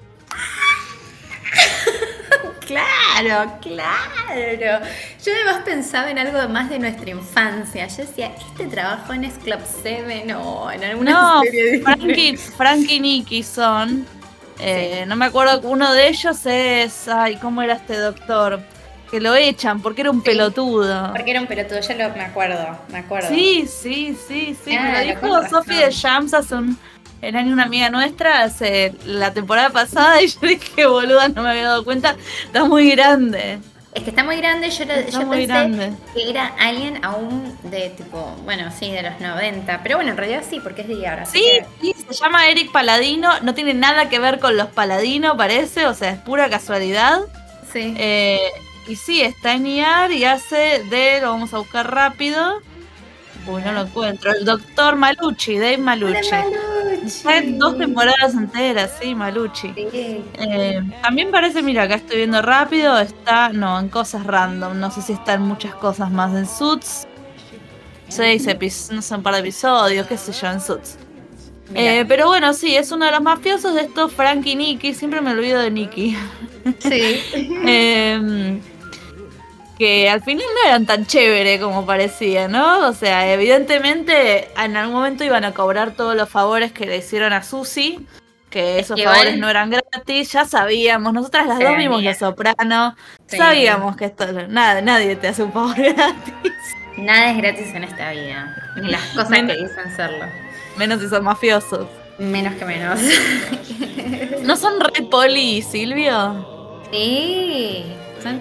Claro, 2.67 3.53
claro. 3.61 4.85
Yo 5.25 5.33
además 5.33 5.63
pensaba 5.65 6.11
en 6.11 6.19
algo 6.19 6.49
más 6.49 6.69
de 6.69 6.79
nuestra 6.79 7.11
infancia. 7.11 7.87
Yo 7.87 7.99
decía, 7.99 8.33
este 8.37 8.67
trabajo 8.67 9.13
en 9.13 9.25
es 9.25 9.35
Club 9.35 9.61
7 9.83 10.35
o 10.35 10.71
en 10.71 10.85
alguna 10.85 11.11
no, 11.11 11.43
serie 11.43 11.81
Frankie, 11.81 12.37
Frankie 12.37 12.97
y 12.97 13.01
Nicky 13.01 13.43
son. 13.43 14.07
Eh, 14.59 15.05
no 15.07 15.17
me 15.17 15.27
acuerdo, 15.27 15.61
uno 15.69 15.93
de 15.93 16.09
ellos 16.09 16.45
es. 16.47 17.09
Ay, 17.09 17.37
¿cómo 17.37 17.63
era 17.63 17.75
este 17.75 17.97
doctor? 17.97 18.61
Que 19.11 19.21
lo 19.21 19.35
echan 19.35 19.81
porque 19.81 20.01
era 20.01 20.11
un 20.11 20.21
pelotudo. 20.21 21.13
Porque 21.15 21.31
era 21.31 21.41
un 21.41 21.47
pelotudo, 21.47 21.81
ya 21.81 21.95
lo, 21.95 22.15
me 22.15 22.25
acuerdo, 22.25 22.79
me 22.91 22.99
acuerdo. 22.99 23.29
Sí, 23.29 23.67
sí, 23.69 24.17
sí, 24.27 24.57
sí. 24.65 24.77
Ah, 24.77 24.83
me 24.83 24.93
lo 24.93 25.15
dijo 25.15 25.49
Sophie 25.49 25.85
de 25.85 25.91
Shams 25.93 26.35
hace 26.35 26.57
un 26.57 26.77
era 27.23 27.41
una 27.41 27.65
amiga 27.65 27.91
nuestra 27.91 28.43
hace 28.43 28.95
la 29.05 29.33
temporada 29.33 29.71
pasada 29.71 30.23
y 30.23 30.29
yo 30.29 30.39
dije, 30.43 30.87
boluda, 30.87 31.29
no 31.29 31.43
me 31.43 31.51
había 31.51 31.65
dado 31.65 31.85
cuenta, 31.85 32.17
está 32.45 32.65
muy 32.65 32.91
grande. 32.91 33.59
Es 33.95 34.03
que 34.03 34.11
está 34.11 34.25
muy 34.25 34.37
grande, 34.37 34.69
yo, 34.69 34.87
pensé 34.87 35.97
que 36.13 36.29
era 36.29 36.49
alguien 36.59 37.03
aún 37.03 37.57
de 37.63 37.89
tipo, 37.97 38.37
bueno, 38.45 38.71
sí, 38.71 38.91
de 38.93 39.03
los 39.03 39.19
90, 39.19 39.83
pero 39.83 39.97
bueno, 39.97 40.11
en 40.11 40.19
realidad 40.19 40.45
sí, 40.49 40.61
porque 40.61 40.83
es 40.83 40.89
de 40.89 41.07
ahora. 41.09 41.25
Sí, 41.25 41.43
sí, 41.81 41.95
se 42.07 42.13
llama 42.13 42.47
Eric 42.51 42.71
Paladino, 42.73 43.41
no 43.41 43.55
tiene 43.55 43.73
nada 43.73 44.11
que 44.11 44.19
ver 44.19 44.39
con 44.39 44.55
los 44.59 44.67
Paladino, 44.67 45.39
parece, 45.39 45.87
o 45.87 45.95
sea, 45.95 46.11
es 46.11 46.19
pura 46.19 46.51
casualidad. 46.51 47.21
Sí. 47.73 47.95
Eh, 47.97 48.39
y 48.87 48.97
sí, 48.97 49.23
está 49.23 49.55
en 49.55 49.67
IAR 49.67 50.13
y 50.13 50.27
hace 50.27 50.85
de, 50.91 51.21
lo 51.23 51.31
vamos 51.31 51.55
a 51.55 51.59
buscar 51.59 51.91
rápido, 51.91 52.61
Uy, 53.47 53.63
no 53.63 53.73
lo 53.73 53.83
encuentro. 53.83 54.33
El 54.33 54.45
doctor 54.45 54.97
Malucci, 54.97 55.59
Dave 55.59 55.79
Malucci. 55.79 56.31
Malucci. 57.25 57.53
dos 57.53 57.79
temporadas 57.79 58.35
enteras, 58.35 58.93
sí, 59.01 59.15
Malucci. 59.15 59.73
Eh, 59.77 60.83
también 61.03 61.31
parece, 61.31 61.63
mira, 61.63 61.85
acá 61.85 61.97
estoy 61.97 62.19
viendo 62.19 62.43
rápido, 62.43 62.99
está, 62.99 63.51
no, 63.51 63.79
en 63.79 63.89
cosas 63.89 64.27
random. 64.27 64.79
No 64.79 64.91
sé 64.91 65.03
si 65.03 65.13
está 65.13 65.35
en 65.35 65.43
muchas 65.43 65.75
cosas 65.75 66.11
más. 66.11 66.35
En 66.35 66.47
Suits, 66.47 67.07
seis 68.09 68.47
episodios, 68.47 68.97
no 68.97 69.03
sé, 69.03 69.15
un 69.15 69.23
par 69.23 69.35
de 69.35 69.41
episodios, 69.41 70.07
qué 70.07 70.17
sé 70.17 70.33
yo, 70.33 70.49
en 70.49 70.61
Suits. 70.61 70.99
Eh, 71.75 72.05
pero 72.07 72.27
bueno, 72.27 72.53
sí, 72.53 72.77
es 72.77 72.93
uno 72.93 73.07
de 73.07 73.13
los 73.13 73.23
mafiosos 73.23 73.75
de 73.75 73.83
estos, 73.83 74.13
Frank 74.13 74.47
y 74.47 74.57
Nicky. 74.57 74.95
Siempre 74.95 75.21
me 75.21 75.33
olvido 75.33 75.61
de 75.61 75.71
Nicky. 75.71 76.17
Sí. 76.79 77.21
eh, 77.67 78.61
que 79.79 80.09
al 80.09 80.23
final 80.23 80.45
no 80.55 80.69
eran 80.69 80.87
tan 80.87 81.07
chévere 81.07 81.61
como 81.61 81.85
parecía, 81.85 82.49
¿no? 82.49 82.89
O 82.89 82.93
sea, 82.93 83.33
evidentemente 83.33 84.49
en 84.57 84.77
algún 84.77 84.97
momento 84.97 85.25
iban 85.25 85.45
a 85.45 85.53
cobrar 85.53 85.93
todos 85.93 86.17
los 86.17 86.29
favores 86.29 86.73
que 86.73 86.87
le 86.87 86.97
hicieron 86.99 87.33
a 87.33 87.43
Susi, 87.43 88.07
que 88.51 88.79
esos 88.79 89.03
favores 89.03 89.39
no 89.39 89.49
eran 89.51 89.71
gratis, 89.71 90.33
ya 90.33 90.45
sabíamos, 90.47 91.13
nosotras 91.13 91.47
las 91.47 91.59
dos 91.59 91.77
vimos 91.77 92.03
Los 92.03 92.17
Soprano, 92.17 92.97
sabíamos 93.27 93.97
que 93.97 94.07
esto, 94.07 94.27
nada, 94.49 94.81
nadie 94.81 95.17
te 95.17 95.29
hace 95.29 95.43
un 95.43 95.53
favor 95.53 95.77
gratis. 95.77 96.53
Nada 96.97 97.31
es 97.31 97.37
gratis 97.37 97.75
en 97.75 97.85
esta 97.85 98.11
vida, 98.13 98.73
ni 98.77 98.89
las 98.89 99.03
cosas 99.09 99.31
que 99.31 99.57
dicen 99.57 99.95
serlo. 99.95 100.25
Menos 100.79 101.01
si 101.01 101.09
son 101.09 101.25
mafiosos. 101.25 101.87
Menos 102.19 102.55
que 102.55 102.65
menos. 102.65 102.99
¿No 104.43 104.57
son 104.57 104.81
re 104.81 105.03
poli, 105.03 105.61
Silvio? 105.61 106.81
Sí. 106.91 107.85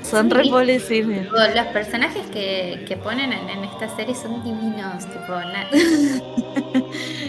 Son, 0.04 0.30
re 0.30 0.46
Los 0.46 1.66
personajes 1.74 2.26
que, 2.32 3.00
ponen 3.04 3.34
en, 3.34 3.64
esta 3.64 3.96
serie 3.96 4.16
son 4.16 4.44
divinos, 4.44 5.06
tipo, 5.06 5.34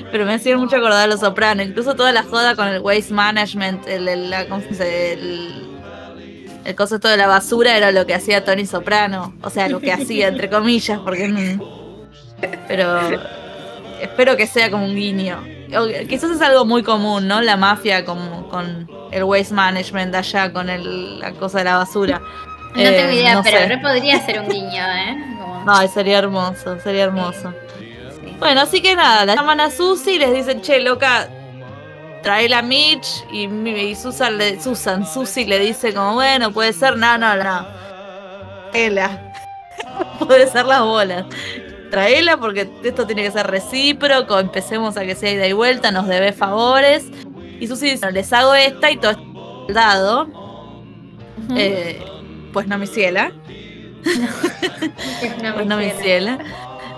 Pero 0.13 0.27
me 0.27 0.35
hacía 0.35 0.57
mucho 0.57 0.77
acordar 0.77 1.05
a 1.05 1.07
Los 1.07 1.21
Sopranos, 1.21 1.67
incluso 1.67 1.95
toda 1.95 2.13
la 2.13 2.23
joda 2.23 2.55
con 2.55 2.69
el 2.69 2.81
waste 2.81 3.13
management, 3.13 3.87
el, 3.89 4.09
el, 4.09 4.33
el, 4.33 4.49
concepto 6.75 7.09
de 7.09 7.17
la 7.17 7.27
basura 7.27 7.77
era 7.77 7.91
lo 7.93 8.07
que 8.07 8.15
hacía 8.15 8.45
Tony 8.45 8.67
Soprano, 8.67 9.35
o 9.43 9.51
sea, 9.51 9.69
lo 9.69 9.81
que 9.81 9.93
hacía, 9.93 10.29
entre 10.29 10.49
comillas, 10.49 10.99
porque... 11.01 11.59
Pero 12.69 13.01
espero 14.01 14.37
que 14.37 14.47
sea 14.47 14.71
como 14.71 14.85
un 14.85 14.95
guiño. 14.95 15.56
Quizás 16.09 16.31
es 16.31 16.41
algo 16.41 16.65
muy 16.65 16.83
común, 16.83 17.27
¿no? 17.29 17.41
La 17.41 17.57
mafia 17.57 18.05
con, 18.05 18.45
con 18.49 18.89
el 19.11 19.25
waste 19.25 19.55
management 19.55 20.15
allá, 20.15 20.53
con 20.53 20.69
el, 20.69 21.21
la 21.21 21.33
cosa 21.33 21.59
de 21.59 21.65
la 21.65 21.79
basura. 21.79 22.21
No 22.75 22.83
tengo 22.83 23.11
eh, 23.11 23.15
idea, 23.15 23.43
pero 23.43 23.81
podría 23.81 24.21
ser 24.25 24.41
un 24.41 24.49
guiño, 24.49 24.83
¿eh? 24.83 25.17
Ay, 25.67 25.89
sería 25.89 26.19
hermoso, 26.19 26.79
sería 26.81 27.05
hermoso. 27.05 27.53
Bueno, 28.39 28.61
así 28.61 28.83
que 28.83 28.95
nada, 28.95 29.25
la 29.25 29.35
llaman 29.35 29.61
a 29.61 29.71
Susi 29.71 30.13
y 30.13 30.19
les 30.19 30.33
dicen, 30.33 30.61
che, 30.61 30.81
loca, 30.81 31.29
trae 32.23 32.49
la 32.49 32.61
Mitch 32.61 33.25
y, 33.33 33.47
y 33.47 33.95
Susan, 33.95 34.37
le, 34.37 34.61
Susan, 34.61 35.07
Susi 35.07 35.47
le 35.47 35.59
dice 35.59 35.95
como, 35.95 36.15
bueno, 36.15 36.53
puede 36.53 36.73
ser, 36.73 36.97
no, 36.99 37.17
no, 37.17 37.35
no. 37.37 37.67
Ela. 38.75 39.33
puede 40.19 40.47
ser 40.47 40.67
las 40.67 40.81
bolas. 40.81 41.25
Traela 41.91 42.37
porque 42.37 42.69
esto 42.83 43.07
tiene 43.07 43.23
que 43.23 43.31
ser 43.31 43.47
recíproco, 43.47 44.39
empecemos 44.39 44.97
a 44.97 45.05
que 45.05 45.15
sea 45.15 45.33
ida 45.33 45.47
y 45.47 45.53
vuelta, 45.53 45.91
nos 45.91 46.07
debe 46.07 46.33
favores. 46.33 47.07
Y 47.61 47.67
Susi 47.67 47.91
dice, 47.91 48.11
les 48.13 48.33
hago 48.33 48.55
esta 48.55 48.91
y 48.91 48.97
todo 48.97 49.13
es 49.69 49.75
dado. 49.75 50.29
eh, 51.57 52.05
pues 52.53 52.67
no 52.67 52.79
me 52.79 52.87
ciela. 52.87 53.33
pues 55.55 55.67
no 55.67 55.77
me 55.77 55.91
ciela. 55.93 56.39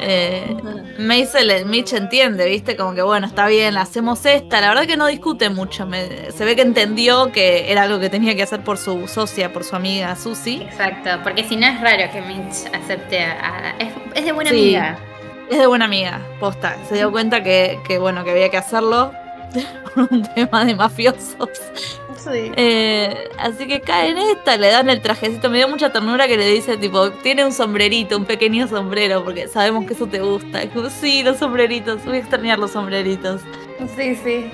Eh, 0.00 0.56
Mitch 0.98 1.92
entiende, 1.92 2.46
¿viste? 2.46 2.76
Como 2.76 2.94
que 2.94 3.02
bueno, 3.02 3.26
está 3.26 3.46
bien, 3.46 3.76
hacemos 3.76 4.24
esta. 4.26 4.60
La 4.60 4.68
verdad 4.68 4.86
que 4.86 4.96
no 4.96 5.06
discute 5.06 5.50
mucho. 5.50 5.88
se 6.34 6.44
ve 6.44 6.56
que 6.56 6.62
entendió 6.62 7.32
que 7.32 7.70
era 7.70 7.82
algo 7.82 7.98
que 7.98 8.10
tenía 8.10 8.34
que 8.34 8.42
hacer 8.42 8.62
por 8.62 8.78
su 8.78 9.08
socia, 9.08 9.52
por 9.52 9.64
su 9.64 9.76
amiga 9.76 10.14
Susi. 10.16 10.62
Exacto, 10.62 11.10
porque 11.22 11.44
si 11.44 11.56
no 11.56 11.66
es 11.66 11.80
raro 11.80 12.10
que 12.12 12.20
Mitch 12.20 12.72
acepte 12.74 13.22
a. 13.22 13.74
es, 14.14 14.24
de 14.24 14.32
buena 14.32 14.50
amiga. 14.50 14.98
Es 15.50 15.58
de 15.58 15.66
buena 15.66 15.86
amiga, 15.86 16.20
posta. 16.40 16.76
Se 16.88 16.96
dio 16.96 17.10
cuenta 17.10 17.42
que, 17.42 17.78
que 17.86 17.98
bueno, 17.98 18.22
que 18.24 18.32
había 18.32 18.50
que 18.50 18.58
hacerlo 18.58 19.12
por 19.94 20.08
un 20.10 20.22
tema 20.34 20.64
de 20.64 20.74
mafiosos. 20.74 21.48
Eh, 22.30 23.28
así 23.38 23.66
que 23.66 23.80
cae 23.80 24.10
en 24.10 24.18
esta, 24.18 24.56
le 24.56 24.68
dan 24.68 24.90
el 24.90 25.00
trajecito. 25.00 25.50
Me 25.50 25.58
dio 25.58 25.68
mucha 25.68 25.90
ternura 25.90 26.26
que 26.26 26.36
le 26.36 26.46
dice, 26.46 26.76
tipo, 26.76 27.10
tiene 27.10 27.44
un 27.44 27.52
sombrerito, 27.52 28.16
un 28.16 28.24
pequeño 28.24 28.68
sombrero, 28.68 29.24
porque 29.24 29.48
sabemos 29.48 29.86
que 29.86 29.94
eso 29.94 30.06
te 30.06 30.20
gusta. 30.20 30.60
sí, 31.00 31.22
los 31.22 31.38
sombreritos, 31.38 32.04
voy 32.04 32.16
a 32.16 32.20
extrañar 32.20 32.58
los 32.58 32.72
sombreritos. 32.72 33.40
Sí, 33.96 34.14
sí. 34.16 34.50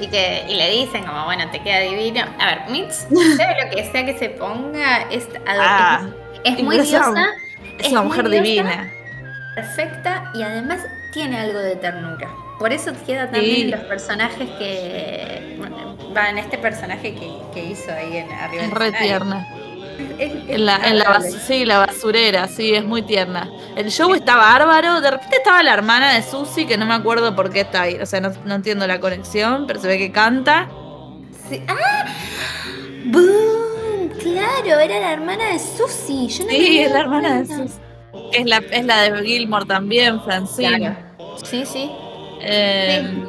Y 0.00 0.08
que 0.08 0.44
y 0.48 0.54
le 0.54 0.70
dicen 0.70 1.04
como, 1.04 1.24
bueno, 1.24 1.44
te 1.50 1.62
queda 1.62 1.80
divino. 1.80 2.24
A 2.38 2.46
ver, 2.46 2.70
Mitch, 2.70 2.92
sea 3.36 3.64
lo 3.64 3.70
que 3.70 3.90
sea 3.90 4.04
que 4.04 4.18
se 4.18 4.30
ponga, 4.30 5.02
es, 5.10 5.28
ah, 5.46 6.06
es, 6.42 6.62
muy 6.62 6.78
diosa. 6.78 7.12
Es, 7.78 7.92
una 7.92 8.02
mujer 8.02 8.28
divina. 8.28 8.90
Perfecta 9.54 10.32
y 10.34 10.42
además 10.42 10.80
tiene 11.12 11.38
algo 11.38 11.60
de 11.60 11.76
ternura. 11.76 12.28
Por 12.58 12.72
eso 12.72 12.92
queda 13.06 13.30
también 13.30 13.70
los 13.70 13.80
personajes 13.80 14.48
que. 14.58 15.58
va 16.16 16.30
en 16.30 16.38
este 16.38 16.58
personaje 16.58 17.14
que, 17.14 17.64
hizo 17.64 17.92
ahí 17.92 18.18
en 18.18 18.32
arriba. 18.32 18.64
Es 18.64 18.70
re 18.70 18.92
tierna. 18.92 19.48
en 20.18 20.64
la, 20.64 20.76
en 20.76 20.98
la 20.98 21.20
sí, 21.20 21.64
la 21.64 21.78
basurera, 21.78 22.46
sí, 22.48 22.74
es 22.74 22.84
muy 22.84 23.02
tierna. 23.02 23.50
El 23.76 23.90
show 23.90 24.14
está 24.14 24.36
bárbaro. 24.36 25.00
De 25.00 25.10
repente 25.10 25.36
estaba 25.36 25.62
la 25.62 25.74
hermana 25.74 26.14
de 26.14 26.22
Susi, 26.22 26.66
que 26.66 26.76
no 26.76 26.86
me 26.86 26.94
acuerdo 26.94 27.34
por 27.34 27.50
qué 27.50 27.60
está 27.60 27.82
ahí. 27.82 27.96
O 27.96 28.06
sea, 28.06 28.20
no, 28.20 28.54
entiendo 28.54 28.86
la 28.86 29.00
conexión, 29.00 29.66
pero 29.66 29.80
se 29.80 29.88
ve 29.88 29.98
que 29.98 30.12
canta. 30.12 30.68
Sí. 31.48 31.62
¡Ah! 31.66 32.06
¡Boom! 33.06 34.10
Claro, 34.20 34.78
era 34.78 35.00
la 35.00 35.12
hermana 35.12 35.48
de 35.50 35.58
Susi. 35.58 36.28
Yo 36.28 36.44
no 36.44 36.50
sí, 36.50 36.78
es 36.78 36.90
la 36.92 37.00
hermana 37.00 37.42
de 37.42 37.46
Susi. 37.46 37.78
Es 38.32 38.46
la, 38.46 38.58
es 38.58 38.84
la 38.84 39.02
de 39.02 39.22
Gilmore 39.24 39.66
también, 39.66 40.22
Francine. 40.22 40.96
Sí, 41.42 41.66
sí. 41.66 41.90
Eh, 42.46 43.24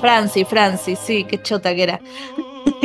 Franci, 0.00 0.44
Franci, 0.44 0.96
sí, 0.96 1.24
qué 1.24 1.42
chota 1.42 1.74
que 1.74 1.82
era. 1.82 2.00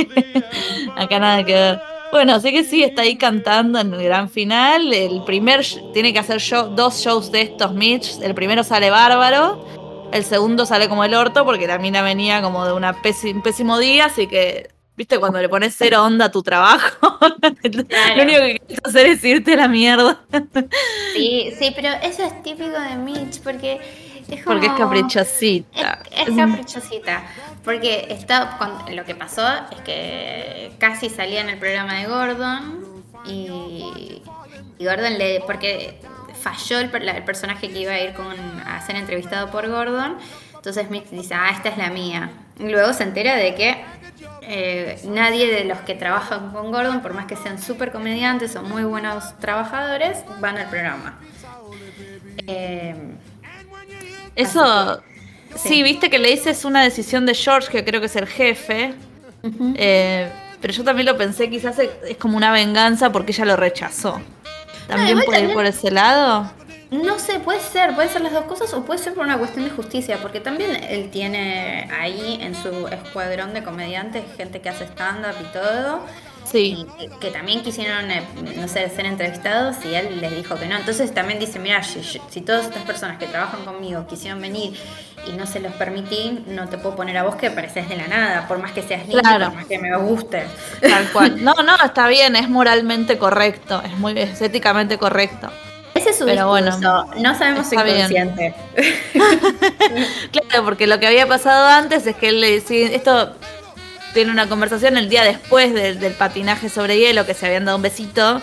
Acá 0.96 1.20
nada 1.20 1.44
que 1.44 1.54
ver. 1.54 1.80
Bueno, 2.12 2.40
sé 2.40 2.52
que 2.52 2.64
sí, 2.64 2.84
está 2.84 3.02
ahí 3.02 3.16
cantando 3.18 3.80
en 3.80 3.92
el 3.92 4.04
gran 4.04 4.30
final. 4.30 4.94
El 4.94 5.24
primer 5.24 5.66
tiene 5.94 6.14
que 6.14 6.20
hacer 6.20 6.40
dos 6.76 7.04
shows 7.04 7.32
de 7.32 7.42
estos 7.42 7.74
Mitch. 7.74 8.22
El 8.22 8.36
primero 8.36 8.64
sale 8.64 8.92
bárbaro. 8.92 9.66
El 10.14 10.24
segundo 10.24 10.68
sale 10.68 10.88
como 10.88 11.04
el 11.04 11.16
orto 11.16 11.44
porque 11.44 11.66
la 11.66 11.80
mina 11.80 12.04
venía 12.04 12.44
como 12.44 12.68
de 12.68 12.74
una 12.74 12.92
un 12.92 13.42
pésimo 13.42 13.80
día, 13.80 14.06
así 14.06 14.28
que, 14.28 14.70
viste, 14.96 15.18
cuando 15.18 15.42
le 15.42 15.50
pones 15.50 15.74
cero 15.76 16.04
onda 16.04 16.26
a 16.26 16.32
tu 16.32 16.44
trabajo, 16.44 17.18
lo 17.42 18.22
único 18.22 18.40
que 18.42 18.60
quieres 18.60 18.80
hacer 18.84 19.08
es 19.08 19.24
irte 19.24 19.54
a 19.54 19.58
la 19.58 19.68
mierda. 19.68 20.22
sí, 21.16 21.52
sí, 21.58 21.72
pero 21.76 21.90
eso 22.04 22.22
es 22.22 22.44
típico 22.44 22.80
de 22.80 22.96
Mitch 22.98 23.42
porque 23.42 23.82
porque 24.46 24.68
es 24.68 24.74
caprichosita. 24.74 26.00
Es, 26.12 26.36
caprichosita. 26.36 27.24
Porque 27.64 28.08
está, 28.10 28.58
lo 28.92 29.06
que 29.06 29.16
pasó 29.16 29.48
es 29.72 29.82
que 29.82 30.72
casi 30.80 31.10
salía 31.10 31.42
en 31.42 31.50
el 31.50 31.58
programa 31.58 31.96
de 31.96 32.06
Gordon 32.06 33.04
y, 33.26 34.22
Gordon 34.80 35.18
le. 35.18 35.42
Porque 35.42 36.00
falló 36.42 36.80
el, 36.80 36.90
personaje 36.90 37.70
que 37.70 37.80
iba 37.80 37.94
a 37.94 38.02
ir 38.02 38.14
con, 38.14 38.36
a 38.66 38.82
ser 38.86 38.96
entrevistado 38.96 39.50
por 39.50 39.68
Gordon. 39.70 40.18
Entonces 40.56 40.88
Smith 40.88 41.06
dice, 41.12 41.34
ah, 41.36 41.50
esta 41.52 41.70
es 41.70 41.78
la 41.78 41.90
mía. 41.90 42.32
Y 42.60 42.70
luego 42.70 42.94
se 42.94 43.04
entera 43.04 43.36
de 43.36 43.56
que 43.56 43.84
eh, 44.44 45.00
nadie 45.06 45.54
de 45.54 45.66
los 45.66 45.80
que 45.80 45.96
trabajan 45.96 46.52
con 46.52 46.72
Gordon, 46.72 47.02
por 47.02 47.14
más 47.14 47.26
que 47.26 47.36
sean 47.36 47.62
súper 47.62 47.92
comediantes 47.92 48.56
o 48.56 48.64
muy 48.64 48.84
buenos 48.84 49.38
trabajadores, 49.40 50.20
van 50.40 50.58
al 50.58 50.70
programa. 50.70 51.20
Eh, 52.48 52.96
eso, 54.36 55.02
sí. 55.56 55.84
viste 55.84 56.10
que 56.10 56.20
le 56.20 56.32
dices 56.32 56.66
una 56.66 56.84
decisión 56.84 57.26
de 57.26 57.34
George, 57.34 57.72
que 57.72 57.84
creo 57.84 58.00
que 58.00 58.08
es 58.08 58.16
el 58.16 58.28
jefe. 58.28 58.94
Eh, 59.76 60.32
pero 60.62 60.74
yo 60.74 60.84
también 60.84 61.06
lo 61.06 61.18
pensé, 61.18 61.50
quizás 61.50 61.78
es 61.80 62.18
como 62.18 62.38
una 62.38 62.52
venganza 62.52 63.12
porque 63.12 63.32
ella 63.34 63.46
lo 63.46 63.56
rechazó. 63.56 64.22
¿También 64.88 65.22
puede 65.26 65.46
ir 65.46 65.54
por 65.54 65.66
ese 65.66 65.92
lado? 65.92 66.50
No 66.94 67.18
sé, 67.18 67.40
puede 67.40 67.60
ser, 67.60 67.96
puede 67.96 68.08
ser 68.08 68.22
las 68.22 68.34
dos 68.34 68.46
cosas 68.46 68.72
o 68.74 68.86
puede 68.86 69.00
ser 69.00 69.16
por 69.16 69.26
una 69.26 69.40
cuestión 69.40 69.66
de 69.66 69.72
justicia, 69.72 70.20
porque 70.22 70.40
también 70.40 70.76
él 70.76 71.10
tiene 71.10 71.90
ahí 71.92 72.38
en 72.40 72.54
su 72.54 72.88
escuadrón 72.88 73.54
de 73.56 73.64
comediantes 73.64 74.24
gente 74.38 74.62
que 74.62 74.70
hace 74.70 74.84
stand-up 74.86 75.34
y 75.42 75.52
todo, 75.52 76.02
Sí. 76.46 76.86
que, 77.20 77.32
también 77.32 77.64
quisieron, 77.64 78.12
eh, 78.12 78.24
no 78.56 78.68
sé, 78.68 78.90
ser 78.90 79.06
entrevistados 79.06 79.78
y 79.86 79.96
él 79.96 80.22
les 80.22 80.36
dijo 80.36 80.56
que 80.56 80.68
no. 80.68 80.78
Entonces 80.78 81.14
también 81.14 81.40
dice, 81.40 81.60
mira, 81.60 81.82
si, 81.84 82.42
todas 82.42 82.66
estas 82.66 82.84
personas 82.84 83.18
que 83.18 83.26
trabajan 83.26 83.64
conmigo 83.66 84.06
quisieron 84.08 84.42
venir 84.42 84.78
y 85.28 85.32
no 85.32 85.48
se 85.48 85.60
los 85.60 85.74
permití, 85.74 86.44
no 86.48 86.68
te 86.68 86.78
puedo 86.78 86.96
poner 86.96 87.18
a 87.18 87.24
vos 87.24 87.36
que 87.36 87.50
pareces 87.50 87.88
de 87.90 87.96
la 87.96 88.08
nada, 88.08 88.48
por 88.48 88.60
más 88.60 88.72
que 88.72 88.84
seas 88.84 89.08
niño, 89.08 89.22
por 89.22 89.54
más 89.54 89.66
que 89.66 89.80
me 89.80 89.96
guste. 89.98 90.44
Tal 90.82 91.12
cual. 91.12 91.34
No, 91.44 91.54
no, 91.56 91.76
está 91.84 92.08
bien, 92.08 92.36
es 92.36 92.50
moralmente 92.50 93.18
correcto, 93.18 93.82
es 93.84 93.98
muy 93.98 94.18
estéticamente 94.18 94.98
correcto. 94.98 95.50
Ese 95.94 96.10
es 96.12 96.18
su 96.18 96.26
Pero 96.26 96.48
bueno, 96.48 96.72
no 97.18 97.38
sabemos 97.38 97.68
si 97.68 97.76
consciente. 97.76 98.54
claro, 100.32 100.66
porque 100.66 100.88
lo 100.88 101.00
que 101.00 101.08
había 101.08 101.28
pasado 101.28 101.68
antes 101.68 102.08
es 102.08 102.16
que 102.16 102.30
él 102.30 102.42
le 102.42 102.52
decía, 102.52 102.88
esto 102.88 103.36
tiene 104.14 104.32
una 104.32 104.48
conversación 104.48 104.98
el 104.98 105.10
día 105.10 105.24
después 105.24 105.74
del 105.74 106.14
patinaje 106.14 106.70
sobre 106.70 106.98
hielo, 106.98 107.26
que 107.26 107.34
se 107.34 107.46
habían 107.46 107.66
dado 107.66 107.78
un 107.78 107.84
besito. 107.84 108.42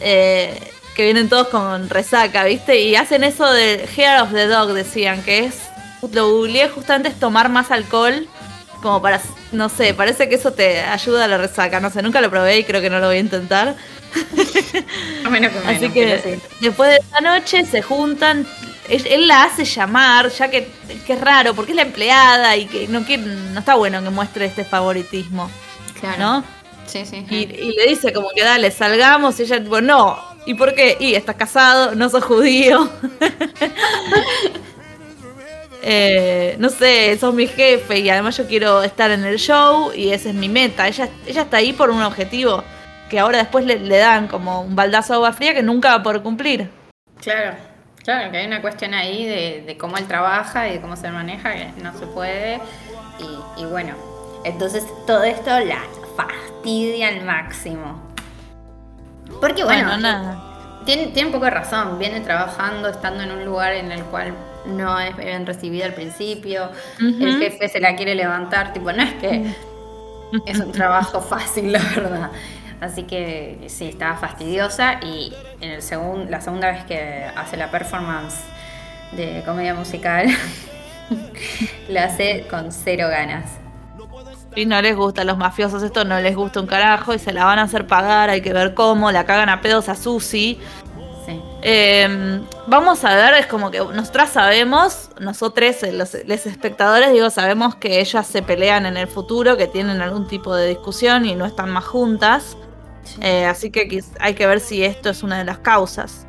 Eh, 0.00 0.58
que 0.96 1.04
vienen 1.04 1.28
todos 1.28 1.46
con 1.48 1.88
resaca, 1.88 2.42
¿viste? 2.42 2.80
Y 2.80 2.96
hacen 2.96 3.22
eso 3.22 3.48
de 3.52 3.88
Hair 3.96 4.20
of 4.22 4.32
the 4.32 4.48
Dog, 4.48 4.72
decían, 4.72 5.22
que 5.22 5.44
es. 5.44 5.54
Lo 6.12 6.30
googleé 6.30 6.68
justamente 6.68 7.08
es 7.08 7.20
tomar 7.20 7.48
más 7.48 7.70
alcohol. 7.70 8.26
Como 8.82 9.00
para. 9.00 9.20
No 9.52 9.68
sé, 9.68 9.94
parece 9.94 10.28
que 10.28 10.34
eso 10.34 10.52
te 10.52 10.80
ayuda 10.80 11.24
a 11.24 11.28
la 11.28 11.38
resaca. 11.38 11.78
No 11.78 11.90
sé, 11.90 12.02
nunca 12.02 12.20
lo 12.20 12.30
probé 12.30 12.58
y 12.58 12.64
creo 12.64 12.80
que 12.80 12.90
no 12.90 12.98
lo 12.98 13.06
voy 13.06 13.18
a 13.18 13.20
intentar. 13.20 13.76
Así 15.66 15.90
que 15.90 16.40
después 16.60 16.90
de 16.90 16.96
esa 16.96 17.20
noche 17.20 17.64
se 17.64 17.80
juntan, 17.80 18.46
él, 18.88 19.28
la 19.28 19.44
hace 19.44 19.64
llamar, 19.64 20.30
ya 20.30 20.48
que, 20.48 20.68
es 21.06 21.20
raro, 21.20 21.54
porque 21.54 21.72
es 21.72 21.76
la 21.76 21.82
empleada 21.82 22.56
y 22.56 22.66
que 22.66 22.88
no, 22.88 23.04
quiere, 23.04 23.24
no 23.24 23.60
está 23.60 23.74
bueno 23.74 24.02
que 24.02 24.10
muestre 24.10 24.46
este 24.46 24.64
favoritismo. 24.64 25.50
Claro. 26.00 26.18
¿No? 26.18 26.44
Sí, 26.86 27.04
sí. 27.04 27.26
Y, 27.28 27.46
le 27.46 27.86
dice 27.86 28.12
como 28.12 28.30
que 28.30 28.42
dale, 28.42 28.70
salgamos, 28.70 29.38
y 29.40 29.42
ella 29.42 29.62
tipo, 29.62 29.80
no. 29.80 30.18
¿Y 30.46 30.54
por 30.54 30.74
qué? 30.74 30.96
Y 30.98 31.14
estás 31.14 31.36
casado, 31.36 31.94
no 31.94 32.08
sos 32.08 32.24
judío. 32.24 32.90
Eh, 35.90 36.56
no 36.58 36.70
sé, 36.70 37.16
sos 37.18 37.32
mi 37.32 37.46
jefe 37.46 38.00
y 38.00 38.10
además 38.10 38.36
yo 38.36 38.46
quiero 38.48 38.82
estar 38.82 39.12
en 39.12 39.24
el 39.24 39.38
show 39.38 39.92
y 39.94 40.10
esa 40.10 40.30
es 40.30 40.34
mi 40.34 40.48
meta. 40.48 40.88
Ella, 40.88 41.08
ella 41.24 41.42
está 41.42 41.58
ahí 41.58 41.72
por 41.72 41.88
un 41.90 42.02
objetivo 42.02 42.64
que 43.08 43.18
ahora 43.20 43.38
después 43.38 43.64
le, 43.64 43.78
le 43.78 43.96
dan 43.96 44.26
como 44.26 44.60
un 44.62 44.74
baldazo 44.74 45.12
de 45.12 45.16
agua 45.18 45.32
fría 45.32 45.54
que 45.54 45.62
nunca 45.62 45.90
va 45.90 45.94
a 45.94 46.02
poder 46.02 46.20
cumplir. 46.20 46.68
Claro, 47.22 47.56
Claro, 48.08 48.30
que 48.30 48.38
hay 48.38 48.46
una 48.46 48.62
cuestión 48.62 48.94
ahí 48.94 49.26
de, 49.26 49.76
cómo 49.78 49.98
él 49.98 50.06
trabaja 50.06 50.66
y 50.66 50.72
de 50.72 50.80
cómo 50.80 50.96
se 50.96 51.10
maneja, 51.10 51.52
que 51.52 51.82
no 51.82 51.92
se 51.92 52.06
puede. 52.06 52.58
Y, 53.58 53.66
bueno, 53.66 53.92
entonces 54.44 54.86
todo 55.06 55.24
esto 55.24 55.50
la 55.60 55.82
fastidia 56.16 57.08
al 57.08 57.22
máximo. 57.26 58.00
Porque 59.42 59.62
bueno, 59.62 59.98
nada. 59.98 60.42
tiene, 60.86 61.08
tiene 61.08 61.26
un 61.26 61.34
poco 61.34 61.44
de 61.44 61.50
razón. 61.50 61.98
Viene 61.98 62.22
trabajando, 62.22 62.88
estando 62.88 63.24
en 63.24 63.30
un 63.30 63.44
lugar 63.44 63.74
en 63.74 63.92
el 63.92 64.02
cual 64.04 64.32
no 64.64 64.98
es 64.98 65.14
bien 65.14 65.44
recibida 65.44 65.84
al 65.84 65.92
principio. 65.92 66.70
El 66.98 67.38
jefe 67.38 67.68
se 67.68 67.78
la 67.78 67.94
quiere 67.94 68.14
levantar. 68.14 68.72
Tipo, 68.72 68.90
no 68.90 69.02
es 69.02 69.12
que 69.16 69.52
es 70.46 70.58
un 70.58 70.72
trabajo 70.72 71.20
fácil, 71.20 71.72
la 71.72 71.80
verdad. 71.94 72.30
Así 72.80 73.02
que 73.02 73.66
sí, 73.68 73.86
estaba 73.88 74.16
fastidiosa 74.16 75.00
y 75.02 75.32
en 75.60 75.70
el 75.70 75.82
segundo 75.82 76.30
la 76.30 76.40
segunda 76.40 76.70
vez 76.70 76.84
que 76.84 77.24
hace 77.34 77.56
la 77.56 77.70
performance 77.70 78.36
de 79.12 79.42
comedia 79.44 79.74
musical, 79.74 80.26
la 81.88 82.04
hace 82.04 82.46
con 82.48 82.70
cero 82.72 83.08
ganas. 83.08 83.50
Y 84.54 84.66
no 84.66 84.80
les 84.80 84.96
gusta 84.96 85.22
a 85.22 85.24
los 85.24 85.36
mafiosos 85.38 85.82
esto, 85.82 86.04
no 86.04 86.20
les 86.20 86.34
gusta 86.34 86.60
un 86.60 86.66
carajo 86.66 87.14
y 87.14 87.18
se 87.18 87.32
la 87.32 87.44
van 87.44 87.58
a 87.58 87.62
hacer 87.62 87.86
pagar, 87.86 88.30
hay 88.30 88.40
que 88.40 88.52
ver 88.52 88.74
cómo, 88.74 89.10
la 89.12 89.24
cagan 89.24 89.48
a 89.48 89.60
pedos 89.60 89.88
a 89.88 89.94
Susi. 89.94 90.58
Em, 91.60 92.44
vamos 92.66 93.04
a 93.04 93.14
ver, 93.14 93.34
es 93.34 93.46
como 93.46 93.70
que 93.70 93.78
nosotras 93.78 94.30
sabemos, 94.30 95.10
nosotros, 95.20 95.82
eh, 95.82 95.92
los, 95.92 96.14
espectadores, 96.14 97.12
digo, 97.12 97.28
sabemos 97.30 97.74
que 97.74 98.00
ellas 98.00 98.26
se 98.26 98.42
pelean 98.42 98.86
en 98.86 98.96
el 98.96 99.08
futuro, 99.08 99.56
que 99.56 99.66
tienen 99.66 100.00
algún 100.00 100.28
tipo 100.28 100.54
de 100.54 100.68
discusión 100.68 101.26
y 101.26 101.34
no 101.34 101.44
están 101.44 101.70
más 101.70 101.84
juntas. 101.84 102.56
Eh, 103.20 103.44
así 103.44 103.70
que 103.70 104.02
hay 104.20 104.34
que 104.34 104.46
ver 104.46 104.60
si 104.60 104.84
esto 104.84 105.10
es 105.10 105.22
una 105.22 105.38
de 105.38 105.44
las 105.44 105.58
causas. 105.58 106.26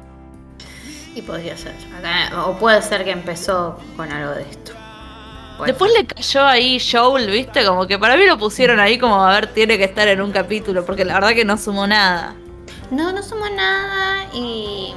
Y 1.15 1.21
podría 1.21 1.57
ser. 1.57 1.74
O 2.45 2.57
puede 2.57 2.81
ser 2.81 3.03
que 3.03 3.12
empezó 3.12 3.79
con 3.95 4.12
algo 4.12 4.33
de 4.33 4.43
esto. 4.43 4.74
Después 5.65 5.91
le 5.91 6.05
cayó 6.05 6.45
ahí 6.45 6.79
Joel, 6.79 7.29
¿viste? 7.29 7.65
Como 7.65 7.86
que 7.86 8.00
para 8.00 8.15
mí 8.15 8.25
lo 8.25 8.38
pusieron 8.38 8.79
ahí 8.79 8.98
como 8.98 9.21
a 9.21 9.33
ver, 9.33 9.48
tiene 9.48 9.77
que 9.77 9.83
estar 9.83 10.07
en 10.07 10.21
un 10.21 10.31
capítulo, 10.31 10.86
porque 10.86 11.03
la 11.03 11.15
verdad 11.15 11.31
que 11.31 11.43
no 11.43 11.57
sumó 11.57 11.86
nada. 11.86 12.36
No, 12.91 13.12
no 13.12 13.21
sumó 13.21 13.50
nada 13.50 14.27
y. 14.33 14.93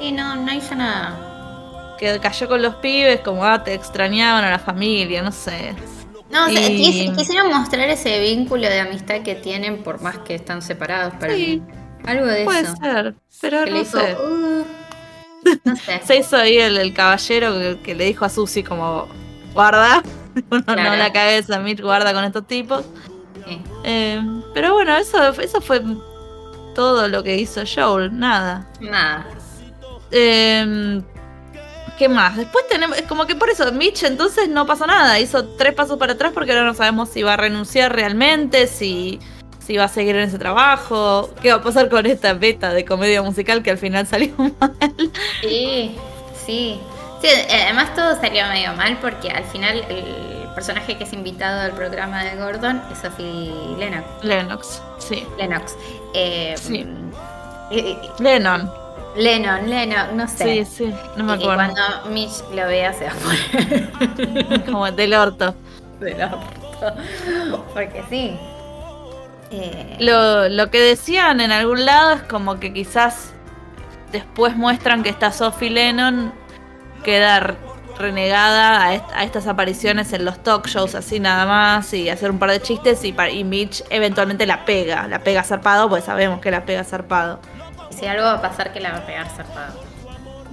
Y 0.00 0.12
no, 0.12 0.36
no 0.36 0.52
hizo 0.54 0.76
nada. 0.76 1.96
Que 1.98 2.20
cayó 2.20 2.48
con 2.48 2.62
los 2.62 2.76
pibes, 2.76 3.20
como 3.20 3.44
ah, 3.44 3.64
te 3.64 3.74
extrañaban 3.74 4.44
a 4.44 4.50
la 4.50 4.58
familia, 4.60 5.20
no 5.22 5.32
sé. 5.32 5.74
No, 6.30 6.46
quisieron 6.48 7.48
mostrar 7.48 7.88
ese 7.88 8.20
vínculo 8.20 8.62
de 8.62 8.80
amistad 8.80 9.22
que 9.22 9.34
tienen 9.34 9.82
por 9.82 10.02
más 10.02 10.18
que 10.18 10.34
están 10.34 10.60
separados 10.60 11.14
para 11.14 11.34
mí. 11.34 11.62
Algo 12.04 12.26
de 12.26 12.44
puede 12.44 12.60
eso. 12.60 12.74
Puede 12.76 12.92
ser, 12.92 13.14
pero 13.40 13.66
no 13.66 13.84
sé. 13.84 14.16
Uh, 14.16 14.64
no 15.64 15.76
sé. 15.76 16.00
Se 16.04 16.16
hizo 16.18 16.36
ahí 16.36 16.58
el, 16.58 16.92
caballero 16.92 17.80
que, 17.82 17.94
le 17.94 18.04
dijo 18.04 18.24
a 18.24 18.28
Susi 18.28 18.62
como, 18.62 19.08
guarda, 19.54 20.02
no, 20.50 20.64
la 20.66 21.12
cabeza, 21.12 21.58
Mitch, 21.60 21.80
guarda 21.80 22.12
con 22.12 22.24
estos 22.24 22.46
tipos. 22.46 22.84
Eh, 23.84 24.20
pero 24.52 24.74
bueno, 24.74 24.94
eso, 24.96 25.30
eso 25.40 25.60
fue 25.62 25.82
todo 26.74 27.08
lo 27.08 27.22
que 27.22 27.36
hizo 27.36 27.62
Joel, 27.66 28.16
nada. 28.18 28.66
Nada. 28.80 29.26
Eh, 30.10 31.00
¿Qué 31.98 32.08
más? 32.08 32.36
Después 32.36 32.64
tenemos, 32.68 32.96
es 32.96 33.04
como 33.04 33.26
que 33.26 33.34
por 33.34 33.50
eso 33.50 33.70
Mitch 33.72 34.04
entonces 34.04 34.48
no 34.48 34.66
pasó 34.66 34.86
nada, 34.86 35.18
hizo 35.18 35.44
tres 35.56 35.74
pasos 35.74 35.98
para 35.98 36.12
atrás 36.12 36.30
porque 36.32 36.52
ahora 36.52 36.64
no 36.64 36.74
sabemos 36.74 37.08
si 37.08 37.24
va 37.24 37.34
a 37.34 37.36
renunciar 37.36 37.92
realmente, 37.92 38.68
si, 38.68 39.18
si 39.58 39.76
va 39.76 39.84
a 39.84 39.88
seguir 39.88 40.14
en 40.14 40.22
ese 40.22 40.38
trabajo, 40.38 41.28
qué 41.42 41.50
va 41.50 41.58
a 41.58 41.62
pasar 41.62 41.88
con 41.88 42.06
esta 42.06 42.34
beta 42.34 42.72
de 42.72 42.84
comedia 42.84 43.20
musical 43.22 43.64
que 43.64 43.72
al 43.72 43.78
final 43.78 44.06
salió 44.06 44.32
mal. 44.60 44.76
Sí, 45.40 45.96
sí. 46.46 46.80
Sí, 47.20 47.26
eh, 47.26 47.62
además 47.64 47.92
todo 47.96 48.14
salió 48.20 48.46
medio 48.46 48.72
mal 48.74 48.96
porque 49.00 49.28
al 49.30 49.42
final 49.46 49.84
el 49.88 50.48
personaje 50.54 50.96
que 50.96 51.02
es 51.02 51.12
invitado 51.12 51.62
al 51.62 51.72
programa 51.72 52.22
de 52.22 52.36
Gordon 52.36 52.80
es 52.92 52.98
Sophie 52.98 53.52
Lennox. 53.76 54.06
Lennox, 54.22 54.82
sí. 54.98 55.26
Lennox. 55.36 55.76
Eh, 56.14 56.54
sí. 56.56 56.86
Eh, 57.72 57.98
Lennon. 58.20 58.70
Lennon, 59.18 59.68
Lennon, 59.68 60.16
no 60.16 60.28
sé. 60.28 60.64
Sí, 60.64 60.76
sí, 60.76 60.94
no 61.16 61.24
me 61.24 61.32
acuerdo. 61.32 61.52
Y 61.52 61.56
cuando 61.56 61.82
Mitch 62.10 62.40
lo 62.54 62.66
vea 62.68 62.92
se 62.92 63.06
va 63.06 63.10
a 63.10 63.16
poner. 63.16 64.64
Como 64.64 64.90
del 64.92 65.12
orto. 65.12 65.54
Del 65.98 66.22
orto. 66.22 67.66
Porque 67.74 68.04
sí. 68.08 68.38
Eh... 69.50 69.96
Lo, 69.98 70.48
lo 70.48 70.70
que 70.70 70.80
decían 70.80 71.40
en 71.40 71.50
algún 71.50 71.84
lado 71.84 72.12
es 72.12 72.22
como 72.22 72.60
que 72.60 72.72
quizás 72.72 73.32
después 74.12 74.56
muestran 74.56 75.02
que 75.02 75.08
esta 75.08 75.32
Sophie 75.32 75.70
Lennon 75.70 76.32
queda 77.02 77.56
renegada 77.98 78.84
a, 78.84 79.24
estas 79.24 79.48
apariciones 79.48 80.12
en 80.12 80.24
los 80.24 80.40
talk 80.44 80.68
shows 80.68 80.94
así 80.94 81.18
nada 81.18 81.44
más 81.46 81.92
y 81.92 82.08
hacer 82.08 82.30
un 82.30 82.38
par 82.38 82.52
de 82.52 82.62
chistes 82.62 83.02
y, 83.04 83.12
y 83.32 83.42
Mitch 83.42 83.82
eventualmente 83.90 84.46
la 84.46 84.64
pega, 84.64 85.08
la 85.08 85.18
pega 85.18 85.42
zarpado, 85.42 85.88
pues 85.88 86.04
sabemos 86.04 86.40
que 86.40 86.52
la 86.52 86.64
pega 86.64 86.84
zarpado 86.84 87.40
si 87.90 88.06
algo 88.06 88.24
va 88.24 88.34
a 88.34 88.42
pasar 88.42 88.72
que 88.72 88.80
la 88.80 88.92
va 88.92 88.98
a 88.98 89.06
pegar 89.06 89.28
zarpado. 89.28 89.80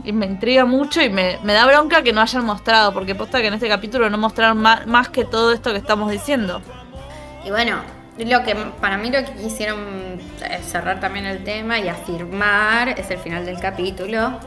Y 0.04 0.12
me 0.12 0.28
intriga 0.28 0.66
mucho 0.66 1.02
y 1.02 1.10
me, 1.10 1.40
da 1.44 1.66
bronca 1.66 2.04
que 2.04 2.14
no 2.14 2.22
hayan 2.22 2.46
mostrado, 2.46 2.94
porque 2.94 3.16
posta 3.16 3.42
que 3.42 3.48
en 3.48 3.56
este 3.56 3.68
capítulo 3.68 4.10
no 4.10 4.18
mostraron 4.18 4.60
más, 4.60 5.10
que 5.10 5.26
todo 5.26 5.52
esto 5.52 5.72
que 5.72 5.78
estamos 5.78 6.12
diciendo. 6.12 6.62
Y 7.44 7.50
bueno, 7.50 7.78
lo 8.20 8.44
que 8.44 8.56
para 8.80 8.98
mí 8.98 9.10
lo 9.10 9.26
que 9.26 9.34
quisieron 9.34 10.20
cerrar 10.64 11.00
también 11.00 11.26
el 11.26 11.44
tema 11.44 11.80
y 11.80 11.88
afirmar 11.90 12.90
es 12.90 13.10
el 13.10 13.18
final 13.18 13.46
del 13.46 13.60
capítulo. 13.60 14.40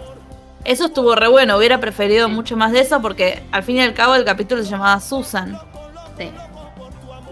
Eso 0.65 0.87
estuvo 0.87 1.15
re 1.15 1.29
bueno, 1.29 1.57
hubiera 1.57 1.79
preferido 1.79 2.29
mucho 2.29 2.57
más 2.57 2.73
de 2.73 2.81
eso 2.81 3.01
porque 3.01 3.43
al 3.53 3.63
fin 3.63 3.77
y 3.77 3.83
al 3.83 3.95
cabo 3.95 4.15
el 4.15 4.25
capítulo 4.25 4.63
se 4.63 4.71
llamaba 4.71 5.01
Susan. 5.01 5.59
Sí. 6.17 6.31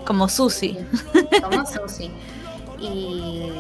Como 0.05 0.29
Susi. 0.29 0.79
Como 1.42 1.66
Susi. 1.88 2.11
Y 2.81 3.51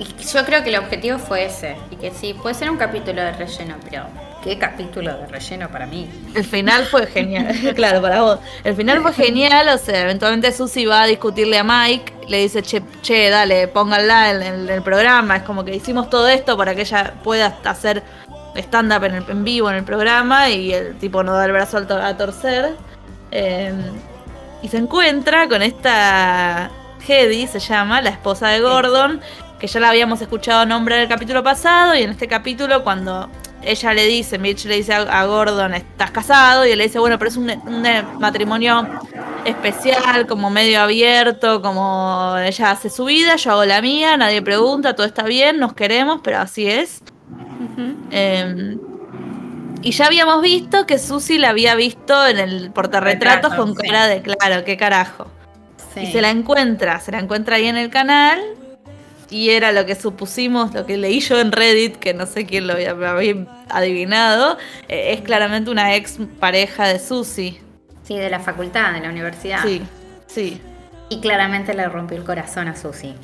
y 0.00 0.24
yo 0.24 0.44
creo 0.46 0.62
que 0.62 0.70
el 0.70 0.76
objetivo 0.76 1.18
fue 1.18 1.44
ese. 1.44 1.76
Y 1.90 1.96
que 1.96 2.10
sí, 2.10 2.32
puede 2.32 2.54
ser 2.54 2.70
un 2.70 2.78
capítulo 2.78 3.20
de 3.20 3.32
relleno, 3.32 3.76
pero 3.84 4.06
¿qué 4.42 4.56
capítulo 4.56 5.14
de 5.14 5.26
relleno 5.26 5.68
para 5.68 5.84
mí? 5.84 6.08
El 6.34 6.44
final 6.44 6.86
fue 6.86 7.06
genial, 7.06 7.54
claro, 7.74 8.00
para 8.00 8.22
vos. 8.22 8.38
El 8.64 8.74
final 8.74 9.02
fue 9.02 9.12
genial, 9.12 9.68
o 9.68 9.76
sea, 9.76 10.00
eventualmente 10.00 10.52
Susi 10.52 10.86
va 10.86 11.02
a 11.02 11.06
discutirle 11.06 11.58
a 11.58 11.64
Mike, 11.64 12.14
le 12.28 12.38
dice, 12.38 12.62
che, 12.62 12.82
che 13.02 13.28
dale, 13.28 13.68
pónganla 13.68 14.30
en, 14.30 14.70
el 14.70 14.80
programa. 14.80 15.36
Es 15.36 15.42
como 15.42 15.66
que 15.66 15.76
hicimos 15.76 16.08
todo 16.08 16.28
esto 16.28 16.56
para 16.56 16.74
que 16.74 16.80
ella 16.80 17.12
pueda 17.22 17.58
hacer 17.64 18.02
stand-up 18.56 19.04
en, 19.04 19.44
vivo 19.44 19.68
en 19.68 19.76
el 19.76 19.84
programa 19.84 20.48
y 20.48 20.72
el 20.72 20.96
tipo 20.96 21.22
no 21.22 21.34
da 21.34 21.44
el 21.44 21.52
brazo 21.52 21.76
a 21.76 22.16
torcer. 22.16 22.74
Em, 23.30 23.82
y 24.62 24.68
se 24.68 24.78
encuentra 24.78 25.46
con 25.46 25.60
esta 25.60 26.70
Hedy, 27.06 27.46
se 27.46 27.58
llama, 27.58 28.00
la 28.00 28.10
esposa 28.10 28.48
de 28.48 28.60
Gordon, 28.60 29.20
que 29.60 29.66
ya 29.66 29.78
la 29.78 29.90
habíamos 29.90 30.20
escuchado 30.22 30.64
nombrar 30.64 31.00
el 31.00 31.08
capítulo 31.08 31.42
pasado 31.44 31.94
y 31.94 32.02
en 32.02 32.10
este 32.10 32.26
capítulo 32.26 32.82
cuando 32.82 33.28
ella 33.62 33.92
le 33.92 34.06
dice, 34.06 34.38
Mitch 34.38 34.64
le 34.64 34.76
dice 34.76 34.94
a, 34.94 35.26
Gordon, 35.26 35.74
estás 35.74 36.10
casado 36.10 36.66
y 36.66 36.70
él 36.70 36.78
le 36.78 36.84
dice, 36.84 36.98
bueno, 36.98 37.18
pero 37.18 37.28
es 37.28 37.36
un, 37.36 37.52
matrimonio 38.18 38.88
especial, 39.44 40.26
como 40.26 40.48
medio 40.48 40.80
abierto, 40.80 41.60
como 41.60 42.36
ella 42.38 42.70
hace 42.70 42.88
su 42.88 43.04
vida, 43.04 43.36
yo 43.36 43.52
hago 43.52 43.66
la 43.66 43.82
mía, 43.82 44.16
nadie 44.16 44.40
pregunta, 44.40 44.96
todo 44.96 45.06
está 45.06 45.24
bien, 45.24 45.58
nos 45.58 45.74
queremos, 45.74 46.22
pero 46.24 46.38
así 46.38 46.66
es. 46.66 47.02
Em, 48.10 48.78
y 49.82 49.92
ya 49.92 50.06
habíamos 50.06 50.40
visto 50.40 50.86
que 50.86 50.98
Susie 50.98 51.38
la 51.38 51.50
había 51.50 51.74
visto 51.74 52.26
en 52.26 52.38
el 52.38 52.70
portarretratos 52.70 53.54
con 53.54 53.74
cara 53.74 54.06
de, 54.06 54.22
claro, 54.22 54.64
qué 54.64 54.78
carajo. 54.78 55.26
Y 55.96 56.06
se 56.06 56.22
la 56.22 56.30
encuentra, 56.30 56.98
se 57.00 57.12
la 57.12 57.18
encuentra 57.18 57.56
ahí 57.56 57.66
en 57.66 57.76
el 57.76 57.90
canal 57.90 58.40
y 59.30 59.50
era 59.50 59.72
lo 59.72 59.86
que 59.86 59.94
supusimos, 59.94 60.74
lo 60.74 60.84
que 60.84 60.96
leí 60.96 61.20
yo 61.20 61.38
en 61.40 61.52
Reddit, 61.52 61.96
que 61.96 62.12
no 62.12 62.26
sé 62.26 62.46
quién 62.46 62.66
lo 62.66 62.74
había, 62.74 62.96
adivinado, 63.68 64.58
eh, 64.88 65.12
es 65.12 65.20
claramente 65.22 65.70
una 65.70 65.94
ex 65.94 66.18
pareja 66.38 66.88
de 66.88 66.98
Susi. 66.98 67.60
Sí, 68.02 68.16
de 68.16 68.28
la 68.28 68.40
facultad, 68.40 68.92
de 68.92 69.00
la 69.00 69.08
universidad. 69.08 69.62
Sí, 69.62 69.82
sí. 70.26 70.60
Y 71.08 71.20
claramente 71.20 71.74
le 71.74 71.88
rompió 71.88 72.16
el 72.16 72.24
corazón 72.24 72.68
a 72.68 72.76
Susi. 72.76 73.14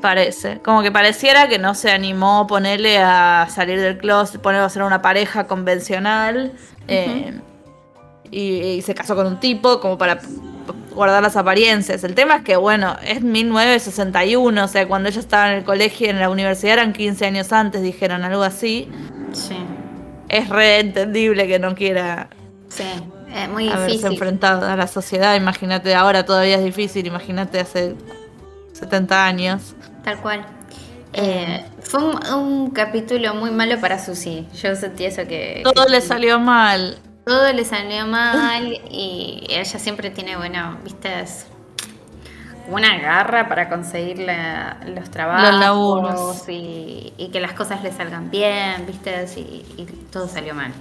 Parece, 0.00 0.60
como 0.60 0.82
que 0.82 0.92
pareciera 0.92 1.48
que 1.48 1.58
no 1.58 1.74
se 1.74 1.90
animó 1.90 2.40
a 2.40 2.46
ponerle 2.46 2.98
a 2.98 3.46
salir 3.50 3.80
del 3.80 3.98
closet, 3.98 4.40
ponerle 4.40 4.66
a 4.66 4.70
ser 4.70 4.82
una 4.82 5.00
pareja 5.00 5.46
convencional. 5.46 6.52
Eh, 6.88 7.34
y, 8.30 8.82
se 8.82 8.94
casó 8.94 9.14
con 9.16 9.26
un 9.26 9.40
tipo 9.40 9.80
como 9.80 9.98
para 9.98 10.20
guardar 10.94 11.22
las 11.22 11.36
apariencias. 11.36 12.04
El 12.04 12.14
tema 12.14 12.36
es 12.36 12.42
que, 12.42 12.56
bueno, 12.56 12.96
es 13.04 13.22
1961, 13.22 14.64
o 14.64 14.68
sea, 14.68 14.86
cuando 14.86 15.08
ella 15.08 15.20
estaba 15.20 15.50
en 15.50 15.58
el 15.58 15.64
colegio 15.64 16.06
y 16.06 16.10
en 16.10 16.20
la 16.20 16.30
universidad 16.30 16.74
eran 16.74 16.92
15 16.92 17.26
años 17.26 17.52
antes, 17.52 17.82
dijeron 17.82 18.24
algo 18.24 18.42
así. 18.42 18.88
Sí. 19.32 19.56
Es 20.28 20.48
re 20.48 20.80
entendible 20.80 21.46
que 21.46 21.58
no 21.58 21.74
quiera. 21.74 22.28
Sí, 22.68 22.84
es 23.34 23.48
muy 23.48 23.68
haberse 23.68 24.06
enfrentado 24.06 24.66
a 24.66 24.76
la 24.76 24.86
sociedad. 24.86 25.36
Imagínate, 25.36 25.94
ahora 25.94 26.24
todavía 26.24 26.56
es 26.56 26.64
difícil, 26.64 27.06
imagínate 27.06 27.60
hace 27.60 27.94
70 28.72 29.26
años. 29.26 29.74
Tal 30.02 30.20
cual. 30.20 30.46
Eh, 31.12 31.64
fue 31.80 32.00
un, 32.34 32.70
capítulo 32.70 33.34
muy 33.34 33.50
malo 33.50 33.80
para 33.80 34.04
Susi. 34.04 34.48
Yo 34.60 34.74
sentí 34.74 35.04
eso 35.04 35.26
que. 35.28 35.62
Todo 35.62 35.88
le 35.88 36.00
salió 36.00 36.40
mal 36.40 36.98
todo 37.24 37.52
le 37.52 37.64
salió 37.64 38.06
mal 38.06 38.80
y 38.90 39.46
ella 39.48 39.78
siempre 39.78 40.10
tiene, 40.10 40.36
bueno, 40.36 40.78
vistas 40.84 41.46
una 42.68 42.98
garra 42.98 43.46
para 43.48 43.68
conseguir 43.68 44.26
los 44.86 45.10
trabajos 45.10 46.44
y, 46.48 47.12
que 47.30 47.40
las 47.40 47.52
cosas 47.52 47.82
le 47.82 47.92
salgan 47.92 48.30
bien, 48.30 48.86
¿viste? 48.86 49.26
y 49.36 49.84
todo 50.10 50.28
salió 50.28 50.54
mal. 50.54 50.72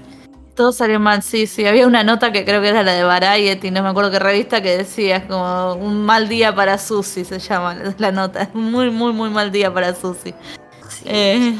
Todo 0.56 0.72
salió 0.72 1.00
mal, 1.00 1.24
sí, 1.24 1.48
sí. 1.48 1.66
Había 1.66 1.88
una 1.88 2.04
nota 2.04 2.32
que 2.32 2.46
creo 2.46 2.62
que 2.62 2.70
era 2.70 2.84
la 2.84 2.94
de 2.94 3.04
Variety, 3.04 3.72
no 3.72 3.82
me 3.82 3.90
acuerdo 3.90 4.12
qué 4.12 4.20
revista, 4.20 4.62
que 4.62 4.78
decía 4.78 5.28
como 5.28 5.74
un 5.74 6.06
mal 6.06 6.28
día 6.28 6.54
para 6.54 6.78
Susi, 6.78 7.26
se 7.26 7.40
llama 7.40 7.76
la 7.98 8.12
nota. 8.12 8.50
Muy, 8.54 8.92
muy, 8.92 9.14
muy 9.14 9.32
mal 9.32 9.52
día 9.52 9.74
para 9.74 9.96
Susi. 9.96 10.34
Eh, 11.06 11.56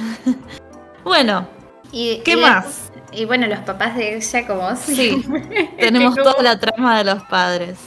bueno, 1.04 1.48
y, 1.94 2.18
¿qué 2.26 2.36
más? 2.36 2.92
Y 3.12 3.26
bueno, 3.26 3.46
los 3.46 3.60
papás 3.60 3.96
de 3.96 4.18
ella 4.18 4.48
como 4.48 4.76
sí. 4.76 5.24
tenemos 5.80 6.16
toda 6.16 6.42
la 6.42 6.60
trama 6.60 6.98
de 6.98 7.04
los 7.04 7.24
padres. 7.24 7.78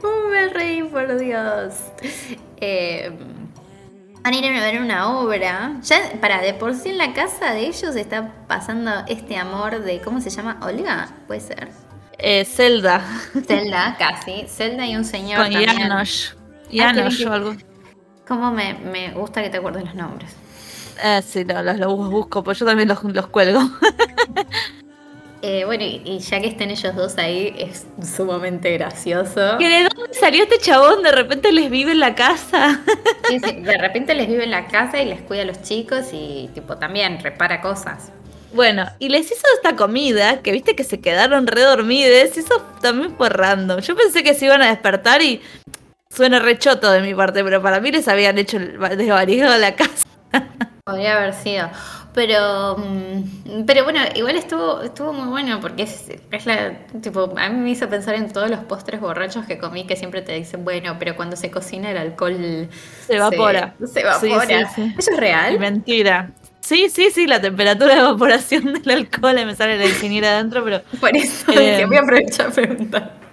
¿Cómo 0.00 0.28
me 0.28 0.48
reí, 0.48 0.82
por 0.82 1.18
Dios? 1.18 1.74
Eh, 2.58 3.10
van 4.22 4.34
a 4.34 4.36
ir 4.36 4.44
a 4.44 4.60
ver 4.60 4.82
una 4.82 5.18
obra. 5.18 5.80
Ya, 5.82 5.98
para, 6.20 6.42
de 6.42 6.52
por 6.52 6.74
sí 6.74 6.90
en 6.90 6.98
la 6.98 7.14
casa 7.14 7.54
de 7.54 7.66
ellos 7.66 7.96
está 7.96 8.32
pasando 8.46 8.90
este 9.08 9.36
amor 9.36 9.82
de, 9.82 10.00
¿cómo 10.02 10.20
se 10.20 10.28
llama? 10.28 10.60
Olga, 10.62 11.08
puede 11.26 11.40
ser. 11.40 11.70
Eh, 12.18 12.44
Zelda. 12.44 13.02
Zelda, 13.46 13.96
casi. 13.98 14.46
Zelda 14.48 14.86
y 14.86 14.96
un 14.96 15.04
señor 15.04 15.42
Con 15.42 15.52
también. 15.52 15.78
Janosch. 15.78 16.34
Janosch 16.70 17.26
o 17.26 17.32
algo. 17.32 17.56
¿Cómo 18.28 18.50
me, 18.50 18.74
me, 18.74 19.12
gusta 19.12 19.42
que 19.42 19.48
te 19.48 19.56
acuerdes 19.56 19.84
los 19.84 19.94
nombres? 19.94 20.36
Eh, 21.02 21.22
sí, 21.26 21.44
no, 21.44 21.62
los, 21.62 21.78
los 21.78 22.10
busco, 22.10 22.42
pues 22.42 22.58
yo 22.58 22.66
también 22.66 22.88
los, 22.88 23.02
los 23.04 23.26
cuelgo. 23.28 23.60
Eh, 25.42 25.64
bueno, 25.64 25.84
y, 25.84 26.18
ya 26.18 26.40
que 26.40 26.48
estén 26.48 26.70
ellos 26.70 26.96
dos 26.96 27.18
ahí, 27.18 27.54
es 27.56 27.86
sumamente 28.02 28.72
gracioso. 28.72 29.58
¿Que 29.58 29.68
de 29.68 29.88
dónde 29.94 30.14
salió 30.14 30.42
este 30.42 30.58
chabón? 30.58 31.04
De 31.04 31.12
repente 31.12 31.52
les 31.52 31.70
vive 31.70 31.92
en 31.92 32.00
la 32.00 32.16
casa. 32.16 32.80
Sí, 33.28 33.38
sí, 33.38 33.60
de 33.60 33.78
repente 33.78 34.14
les 34.14 34.26
vive 34.26 34.42
en 34.42 34.50
la 34.50 34.66
casa 34.66 35.00
y 35.00 35.04
les 35.04 35.20
cuida 35.20 35.42
a 35.42 35.44
los 35.44 35.62
chicos 35.62 36.06
y 36.12 36.50
tipo 36.54 36.78
también 36.78 37.20
repara 37.20 37.60
cosas. 37.60 38.10
Bueno, 38.54 38.86
y 38.98 39.08
les 39.08 39.26
hizo 39.26 39.46
esta 39.54 39.76
comida, 39.76 40.40
que 40.42 40.50
viste 40.50 40.74
que 40.74 40.82
se 40.82 41.00
quedaron 41.00 41.46
redormides, 41.46 42.36
y 42.36 42.40
eso 42.40 42.62
también 42.80 43.14
fue 43.16 43.28
random. 43.28 43.80
Yo 43.80 43.94
pensé 43.94 44.24
que 44.24 44.34
se 44.34 44.46
iban 44.46 44.62
a 44.62 44.70
despertar 44.70 45.22
y 45.22 45.42
suena 46.08 46.38
rechoto 46.38 46.90
de 46.90 47.02
mi 47.02 47.14
parte, 47.14 47.44
pero 47.44 47.62
para 47.62 47.80
mí 47.80 47.92
les 47.92 48.08
habían 48.08 48.38
hecho 48.38 48.58
desvarijado 48.58 49.58
la 49.58 49.76
casa. 49.76 50.08
Podría 50.86 51.16
haber 51.16 51.34
sido. 51.34 51.68
Pero, 52.14 52.76
mm, 52.78 53.64
pero 53.66 53.82
bueno, 53.82 53.98
igual 54.14 54.36
estuvo, 54.36 54.82
estuvo 54.82 55.12
muy 55.12 55.26
bueno 55.26 55.58
porque 55.60 55.82
es, 55.82 56.12
es 56.30 56.46
la, 56.46 56.78
tipo, 57.02 57.34
a 57.36 57.48
mí 57.48 57.60
me 57.60 57.70
hizo 57.70 57.88
pensar 57.88 58.14
en 58.14 58.32
todos 58.32 58.48
los 58.48 58.60
postres 58.60 59.00
borrachos 59.00 59.46
que 59.46 59.58
comí 59.58 59.84
que 59.84 59.96
siempre 59.96 60.22
te 60.22 60.32
dicen, 60.34 60.64
bueno, 60.64 60.94
pero 60.96 61.16
cuando 61.16 61.34
se 61.34 61.50
cocina 61.50 61.90
el 61.90 61.96
alcohol 61.96 62.68
se 63.04 63.16
evapora. 63.16 63.74
Se, 63.84 64.02
evapora. 64.02 64.70
¿Eso 64.96 65.10
es 65.10 65.16
real? 65.16 65.58
Mentira. 65.58 66.30
Sí, 66.60 66.88
sí, 66.88 67.10
sí, 67.12 67.26
la 67.26 67.40
temperatura 67.40 67.94
de 67.94 68.00
evaporación 68.02 68.72
del 68.84 68.88
alcohol, 68.88 69.44
me 69.44 69.56
sale 69.56 69.78
la 69.78 69.86
ingeniera 69.86 70.34
adentro, 70.34 70.62
pero... 70.62 70.82
Por 71.00 71.16
eso 71.16 71.50
eh, 71.60 71.84
voy 71.84 71.96
a 71.96 72.00
aprovechar 72.02 72.46
a 72.46 72.50
preguntar. 72.50 73.25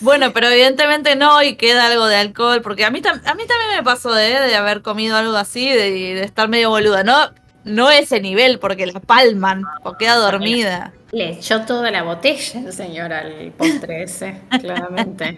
Bueno, 0.00 0.32
pero 0.32 0.48
evidentemente 0.48 1.16
no 1.16 1.42
y 1.42 1.56
queda 1.56 1.86
algo 1.86 2.06
de 2.06 2.16
alcohol, 2.16 2.62
porque 2.62 2.84
a 2.84 2.90
mí, 2.90 3.02
a 3.04 3.34
mí 3.34 3.46
también 3.46 3.76
me 3.76 3.82
pasó 3.82 4.16
¿eh? 4.18 4.40
de 4.40 4.54
haber 4.54 4.82
comido 4.82 5.16
algo 5.16 5.36
así, 5.36 5.68
de, 5.68 5.90
de 5.90 6.22
estar 6.22 6.48
medio 6.48 6.70
boluda, 6.70 7.02
¿no? 7.02 7.30
no 7.68 7.90
ese 7.90 8.20
nivel, 8.20 8.58
porque 8.58 8.86
la 8.86 9.00
palman 9.00 9.62
o 9.82 9.94
queda 9.94 10.16
dormida. 10.16 10.92
Le 11.12 11.30
echó 11.30 11.62
toda 11.62 11.90
la 11.90 12.02
botella 12.02 12.60
el 12.60 12.72
señor 12.72 13.12
al 13.12 13.52
postre 13.56 14.02
ese, 14.02 14.40
claramente. 14.60 15.36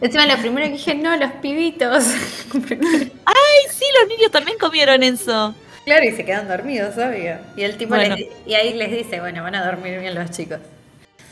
Encima 0.00 0.26
lo 0.26 0.36
primero 0.38 0.66
que 0.66 0.72
dije, 0.72 0.94
no, 0.94 1.16
los 1.16 1.32
pibitos. 1.32 2.04
Ay, 2.54 3.70
sí, 3.70 3.84
los 4.00 4.08
niños 4.08 4.30
también 4.30 4.58
comieron 4.58 5.02
eso. 5.02 5.54
Claro, 5.84 6.04
y 6.04 6.12
se 6.12 6.24
quedan 6.24 6.48
dormidos, 6.48 6.96
obvio. 6.96 7.36
Y 7.56 7.62
el 7.62 7.76
tipo 7.76 7.94
y 7.96 8.54
ahí 8.54 8.74
les 8.74 8.90
dice, 8.90 9.20
bueno, 9.20 9.42
van 9.42 9.54
a 9.54 9.64
dormir 9.64 10.00
bien 10.00 10.14
los 10.14 10.30
chicos. 10.30 10.58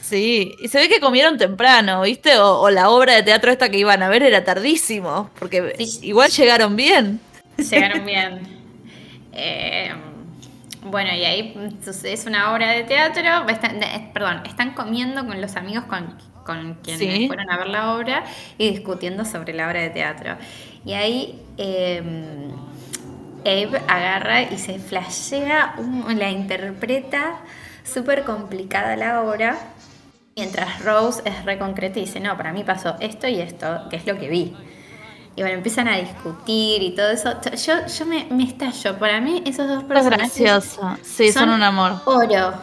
Sí, 0.04 0.54
y 0.60 0.68
se 0.68 0.80
ve 0.80 0.90
que 0.90 1.00
comieron 1.00 1.38
temprano, 1.38 2.02
¿viste? 2.02 2.36
O, 2.36 2.68
la 2.68 2.90
obra 2.90 3.14
de 3.14 3.22
teatro 3.22 3.50
esta 3.50 3.70
que 3.70 3.78
iban 3.78 4.02
a 4.02 4.10
ver 4.10 4.22
era 4.22 4.44
tardísimo, 4.44 5.30
porque 5.38 5.74
igual 6.02 6.30
llegaron 6.30 6.76
bien. 6.76 7.20
Llegaron 7.56 8.04
bien. 8.04 8.40
Eh, 9.32 9.94
bueno, 10.82 11.10
y 11.14 11.24
ahí 11.24 11.78
es 12.04 12.26
una 12.26 12.52
obra 12.52 12.72
de 12.72 12.84
teatro, 12.84 13.22
perdón, 14.12 14.42
están 14.44 14.74
comiendo 14.74 15.26
con 15.26 15.40
los 15.40 15.56
amigos 15.56 15.84
con, 15.84 16.74
quienes 16.82 17.26
fueron 17.26 17.50
a 17.50 17.56
ver 17.56 17.68
la 17.68 17.94
obra 17.94 18.24
y 18.58 18.68
discutiendo 18.68 19.24
sobre 19.24 19.54
la 19.54 19.68
obra 19.68 19.80
de 19.80 19.88
teatro. 19.88 20.36
Y 20.84 20.92
ahí 20.92 21.40
em, 21.56 22.50
Abe 23.40 23.80
agarra 23.88 24.42
y 24.42 24.58
se 24.58 24.78
flashea, 24.78 25.76
la 26.14 26.30
interpreta 26.30 27.38
súper 27.84 28.24
complicada 28.24 28.96
la 28.96 29.22
obra, 29.22 29.56
mientras 30.36 30.82
Rose 30.84 31.22
es 31.24 31.44
reconcreta 31.44 31.98
y 31.98 32.02
dice, 32.06 32.20
no, 32.20 32.36
para 32.36 32.52
mí 32.52 32.64
pasó 32.64 32.96
esto 33.00 33.28
y 33.28 33.40
esto, 33.40 33.88
que 33.90 33.96
es 33.96 34.06
lo 34.06 34.18
que 34.18 34.28
vi. 34.28 34.56
Y 35.36 35.42
bueno, 35.42 35.56
empiezan 35.56 35.88
a 35.88 35.96
discutir 35.96 36.82
y 36.82 36.94
todo 36.94 37.10
eso. 37.10 37.34
Yo, 37.56 37.86
yo 37.86 38.06
me, 38.06 38.26
me 38.30 38.44
estallo. 38.44 38.96
Para 38.98 39.20
mí, 39.20 39.42
esos 39.44 39.68
dos 39.68 39.82
personajes. 39.82 40.28
Es 40.28 40.40
gracioso. 40.40 40.96
Sí, 41.02 41.32
son, 41.32 41.50
un 41.50 41.62
amor. 41.62 42.00
Oro. 42.04 42.54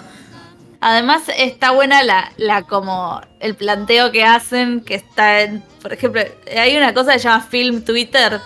Además, 0.80 1.24
está 1.38 1.72
buena 1.72 2.02
la, 2.02 2.32
la 2.38 2.64
como 2.64 3.22
el 3.40 3.56
planteo 3.56 4.12
que 4.12 4.24
hacen, 4.24 4.82
que 4.82 4.96
está 4.96 5.42
en, 5.42 5.62
por 5.82 5.94
ejemplo, 5.94 6.22
hay 6.58 6.76
una 6.76 6.94
cosa 6.94 7.14
que 7.14 7.20
se 7.20 7.28
llama 7.28 7.44
Film 7.44 7.84
Twitter, 7.84 8.40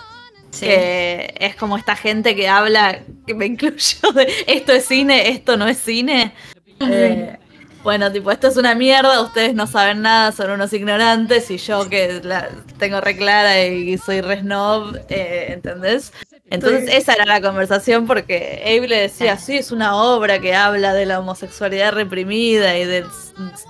que 0.58 1.32
es 1.38 1.54
como 1.54 1.78
esta 1.78 1.96
gente 1.96 2.34
que 2.34 2.48
habla, 2.48 3.00
que 3.26 3.34
me 3.34 3.46
incluyo 3.46 4.12
de 4.14 4.30
esto 4.48 4.72
es 4.72 4.84
cine, 4.84 5.30
esto 5.30 5.56
no 5.56 5.68
es 5.68 5.78
cine. 5.78 6.34
Eh, 6.80 7.38
bueno, 7.86 8.10
tipo, 8.10 8.32
esto 8.32 8.48
es 8.48 8.56
una 8.56 8.74
mierda, 8.74 9.20
ustedes 9.20 9.54
no 9.54 9.68
saben 9.68 10.02
nada, 10.02 10.32
son 10.32 10.50
unos 10.50 10.72
ignorantes 10.72 11.52
y 11.52 11.56
yo 11.58 11.88
que 11.88 12.20
la 12.20 12.48
tengo 12.80 13.00
re 13.00 13.16
clara 13.16 13.64
y 13.64 13.96
soy 13.96 14.22
re 14.22 14.40
snob, 14.40 14.96
eh, 15.08 15.52
¿entendés? 15.52 16.12
Entonces 16.50 16.92
esa 16.92 17.12
era 17.12 17.24
la 17.26 17.40
conversación 17.40 18.08
porque 18.08 18.60
Abe 18.64 18.88
le 18.88 19.02
decía, 19.02 19.38
sí, 19.38 19.56
es 19.56 19.70
una 19.70 19.94
obra 19.94 20.40
que 20.40 20.52
habla 20.52 20.94
de 20.94 21.06
la 21.06 21.20
homosexualidad 21.20 21.92
reprimida 21.92 22.76
y 22.76 22.86
del 22.86 23.06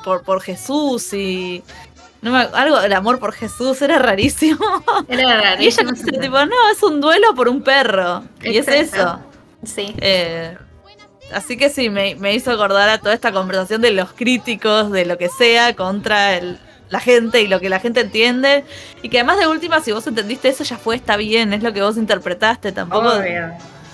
por, 0.03 0.23
por 0.23 0.41
Jesús 0.41 1.13
y 1.13 1.63
no 2.23 2.35
algo 2.39 2.81
el 2.81 2.95
amor 2.95 3.19
por 3.19 3.35
Jesús 3.35 3.83
era 3.83 3.99
rarísimo. 3.99 4.65
Era 5.11 5.43
rarísimo. 5.43 5.91
Y 5.91 5.93
ella 5.93 6.05
dice, 6.05 6.21
tipo, 6.23 6.47
no, 6.47 6.71
es 6.73 6.83
un 6.83 7.03
duelo 7.03 7.35
por 7.35 7.51
un 7.51 7.61
perro. 7.61 8.25
Y 8.43 8.57
es 8.57 8.67
eso. 8.67 9.21
Sí. 9.63 9.95
Eh, 9.99 10.57
Así 11.33 11.57
que 11.57 11.71
sí, 11.71 11.91
me, 11.91 12.35
hizo 12.35 12.53
acordar 12.53 12.89
a 12.89 12.99
toda 12.99 13.15
esta 13.15 13.33
conversación 13.33 13.83
de 13.83 13.91
los 13.91 14.13
críticos, 14.13 14.93
de 14.93 15.05
lo 15.05 15.19
que 15.19 15.29
sea, 15.29 15.75
contra 15.75 16.41
la 16.89 17.01
gente 17.01 17.43
y 17.43 17.49
lo 17.49 17.61
que 17.61 17.69
la 17.69 17.81
gente 17.81 18.01
entiende. 18.01 18.65
Y 19.03 19.09
que 19.09 19.19
además 19.19 19.39
de 19.39 19.49
última, 19.49 19.81
si 19.81 19.93
vos 19.93 20.07
entendiste 20.07 20.49
eso, 20.49 20.63
ya 20.65 20.77
fue, 20.77 20.97
está 20.97 21.17
bien, 21.17 21.53
es 21.53 21.63
lo 21.63 21.73
que 21.73 21.83
vos 21.83 21.97
interpretaste, 21.97 22.73
tampoco 22.73 23.13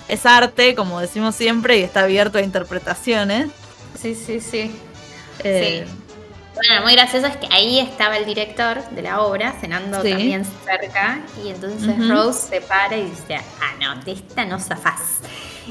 es 0.09 0.27
arte, 0.27 0.75
como 0.75 1.01
decimos 1.01 1.35
siempre, 1.35 1.79
y 1.79 1.83
está 1.83 2.03
abierto 2.03 2.37
a 2.37 2.43
interpretaciones. 2.43 3.49
Sí, 3.99 4.15
sí, 4.15 4.41
sí. 4.41 4.71
Eh, 5.43 5.87
sí. 5.87 5.93
Bueno, 6.55 6.83
muy 6.83 6.93
gracioso 6.93 7.27
es 7.27 7.37
que 7.39 7.49
ahí 7.51 7.79
estaba 7.79 8.19
el 8.19 8.27
director 8.27 8.87
de 8.91 9.03
la 9.03 9.23
obra 9.23 9.55
cenando 9.59 10.03
también 10.03 10.45
cerca 10.45 11.21
y 11.43 11.49
entonces 11.49 12.09
Rose 12.09 12.49
se 12.49 12.61
para 12.61 12.97
y 12.97 13.05
dice, 13.05 13.37
ah, 13.37 13.75
no, 13.81 14.05
de 14.05 14.13
esta 14.13 14.45
no 14.45 14.59
zafás. 14.61 15.21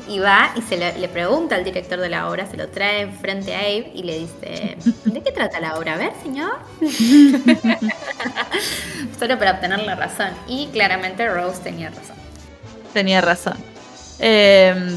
Y 0.07 0.19
va 0.19 0.51
y 0.55 0.61
se 0.61 0.77
le, 0.77 1.07
pregunta 1.09 1.55
al 1.55 1.63
director 1.63 1.99
de 1.99 2.09
la 2.09 2.29
obra, 2.29 2.49
se 2.49 2.57
lo 2.57 2.69
trae 2.69 3.01
enfrente 3.01 3.53
a 3.53 3.59
Abe 3.59 3.91
y 3.93 4.03
le 4.03 4.19
dice, 4.19 4.77
¿de 5.05 5.21
qué 5.21 5.31
trata 5.31 5.59
la 5.59 5.77
obra? 5.77 5.95
A 5.95 5.97
ver, 5.97 6.13
señor. 6.23 6.59
Solo 9.19 9.37
para 9.37 9.51
obtener 9.51 9.79
la 9.79 9.95
razón. 9.95 10.29
Y 10.47 10.67
claramente 10.67 11.27
Rose 11.27 11.61
tenía 11.61 11.89
razón. 11.89 12.15
Tenía 12.93 13.21
razón. 13.21 13.57
Eh, 14.19 14.95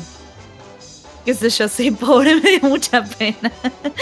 qué 1.24 1.34
sé 1.34 1.50
yo, 1.50 1.68
sí, 1.68 1.90
pobre, 1.90 2.36
me 2.42 2.50
dio 2.50 2.68
mucha 2.68 3.02
pena. 3.02 3.50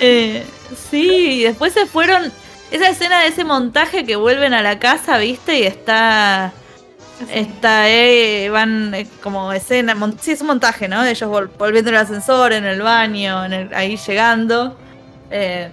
eh, 0.00 0.44
sí, 0.90 1.44
después 1.44 1.72
se 1.72 1.86
fueron. 1.86 2.32
Esa 2.70 2.88
escena 2.88 3.20
de 3.20 3.28
ese 3.28 3.44
montaje 3.44 4.04
que 4.04 4.16
vuelven 4.16 4.52
a 4.52 4.62
la 4.62 4.80
casa, 4.80 5.18
¿viste? 5.18 5.60
Y 5.60 5.62
está. 5.62 6.52
Está, 7.30 7.88
eh, 7.88 8.48
van 8.50 8.94
eh, 8.94 9.06
como 9.22 9.52
escena. 9.52 9.96
sí, 10.20 10.32
es 10.32 10.40
un 10.40 10.48
montaje, 10.48 10.88
¿no? 10.88 11.04
Ellos 11.04 11.30
volviendo 11.58 11.90
el 11.90 11.96
ascensor, 11.96 12.52
en 12.52 12.64
el 12.64 12.82
baño, 12.82 13.44
en 13.44 13.74
ahí 13.74 13.96
llegando. 13.96 14.76
Eh, 15.30 15.70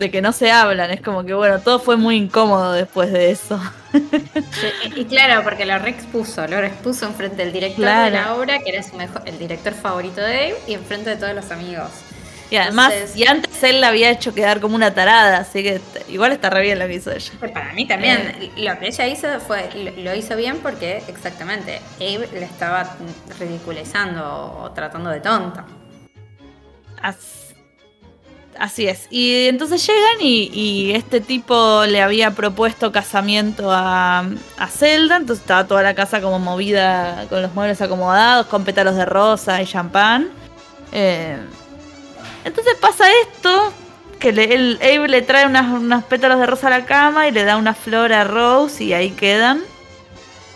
de 0.00 0.10
que 0.10 0.22
no 0.22 0.32
se 0.32 0.50
hablan. 0.50 0.90
Es 0.90 1.02
como 1.02 1.24
que, 1.24 1.34
bueno, 1.34 1.60
todo 1.60 1.78
fue 1.78 1.96
muy 1.96 2.16
incómodo 2.16 2.72
después 2.72 3.12
de 3.12 3.30
eso. 3.30 3.60
y 4.96 5.04
claro, 5.04 5.44
porque 5.44 5.66
lo 5.66 5.78
reexpuso, 5.78 6.46
lo 6.48 6.58
expuso 6.58 7.06
enfrente 7.06 7.44
del 7.44 7.52
director 7.52 7.84
de 7.84 8.10
la 8.10 8.34
obra, 8.34 8.58
que 8.58 8.70
era 8.70 8.82
su 8.82 8.96
mejor, 8.96 9.22
el 9.26 9.38
director 9.38 9.74
favorito 9.74 10.22
de 10.22 10.48
él, 10.48 10.54
y 10.66 10.72
enfrente 10.72 11.10
de 11.10 11.16
todos 11.16 11.34
los 11.34 11.50
amigos. 11.50 11.90
Y 12.50 12.56
además, 12.56 12.92
y 13.14 13.24
antes 13.26 13.62
él 13.62 13.80
la 13.80 13.88
había 13.88 14.10
hecho 14.10 14.34
quedar 14.34 14.60
como 14.60 14.74
una 14.74 14.92
tarada, 14.92 15.38
así 15.38 15.62
que 15.62 15.80
igual 16.08 16.32
está 16.32 16.50
re 16.50 16.62
bien 16.62 16.80
lo 16.80 16.86
que 16.88 16.94
hizo 16.94 17.12
ella. 17.12 17.32
Para 17.38 17.72
mí 17.74 17.86
también, 17.86 18.34
eh. 18.40 18.50
lo 18.56 18.76
que 18.80 18.88
ella 18.88 19.06
hizo 19.06 19.28
fue, 19.38 19.70
lo, 19.98 20.14
hizo 20.16 20.36
bien 20.36 20.58
porque 20.58 21.00
exactamente, 21.06 21.80
Abe 21.96 22.28
le 22.32 22.44
estaba 22.44 22.96
ridiculizando 23.38 24.58
o 24.62 24.70
tratando 24.72 25.10
de 25.10 25.20
tonta. 25.20 25.64
Así, 28.58 28.88
es. 28.88 29.06
Y 29.10 29.46
entonces 29.46 29.86
llegan 29.86 30.20
y, 30.20 30.92
este 30.92 31.20
tipo 31.20 31.84
le 31.86 32.02
había 32.02 32.32
propuesto 32.32 32.90
casamiento 32.90 33.70
a, 33.70 34.24
a 34.58 34.66
Zelda, 34.66 35.16
entonces 35.16 35.42
estaba 35.42 35.68
toda 35.68 35.82
la 35.82 35.94
casa 35.94 36.20
como 36.20 36.40
movida 36.40 37.26
con 37.28 37.42
los 37.42 37.54
muebles 37.54 37.80
acomodados, 37.80 38.46
con 38.46 38.64
pétalos 38.64 38.96
de 38.96 39.06
rosa 39.06 39.62
y 39.62 39.66
champán. 39.66 40.30
Eh, 40.92 41.38
entonces 42.44 42.74
pasa 42.80 43.06
esto, 43.22 43.72
que 44.18 44.32
le, 44.32 44.54
el 44.54 44.78
Abe 44.82 45.08
le 45.08 45.22
trae 45.22 45.46
unas, 45.46 46.04
pétalos 46.04 46.38
de 46.38 46.46
rosa 46.46 46.68
a 46.68 46.70
la 46.70 46.84
cama 46.84 47.28
y 47.28 47.32
le 47.32 47.44
da 47.44 47.56
una 47.56 47.74
flor 47.74 48.12
a 48.12 48.24
Rose 48.24 48.84
y 48.84 48.92
ahí 48.92 49.10
quedan, 49.10 49.62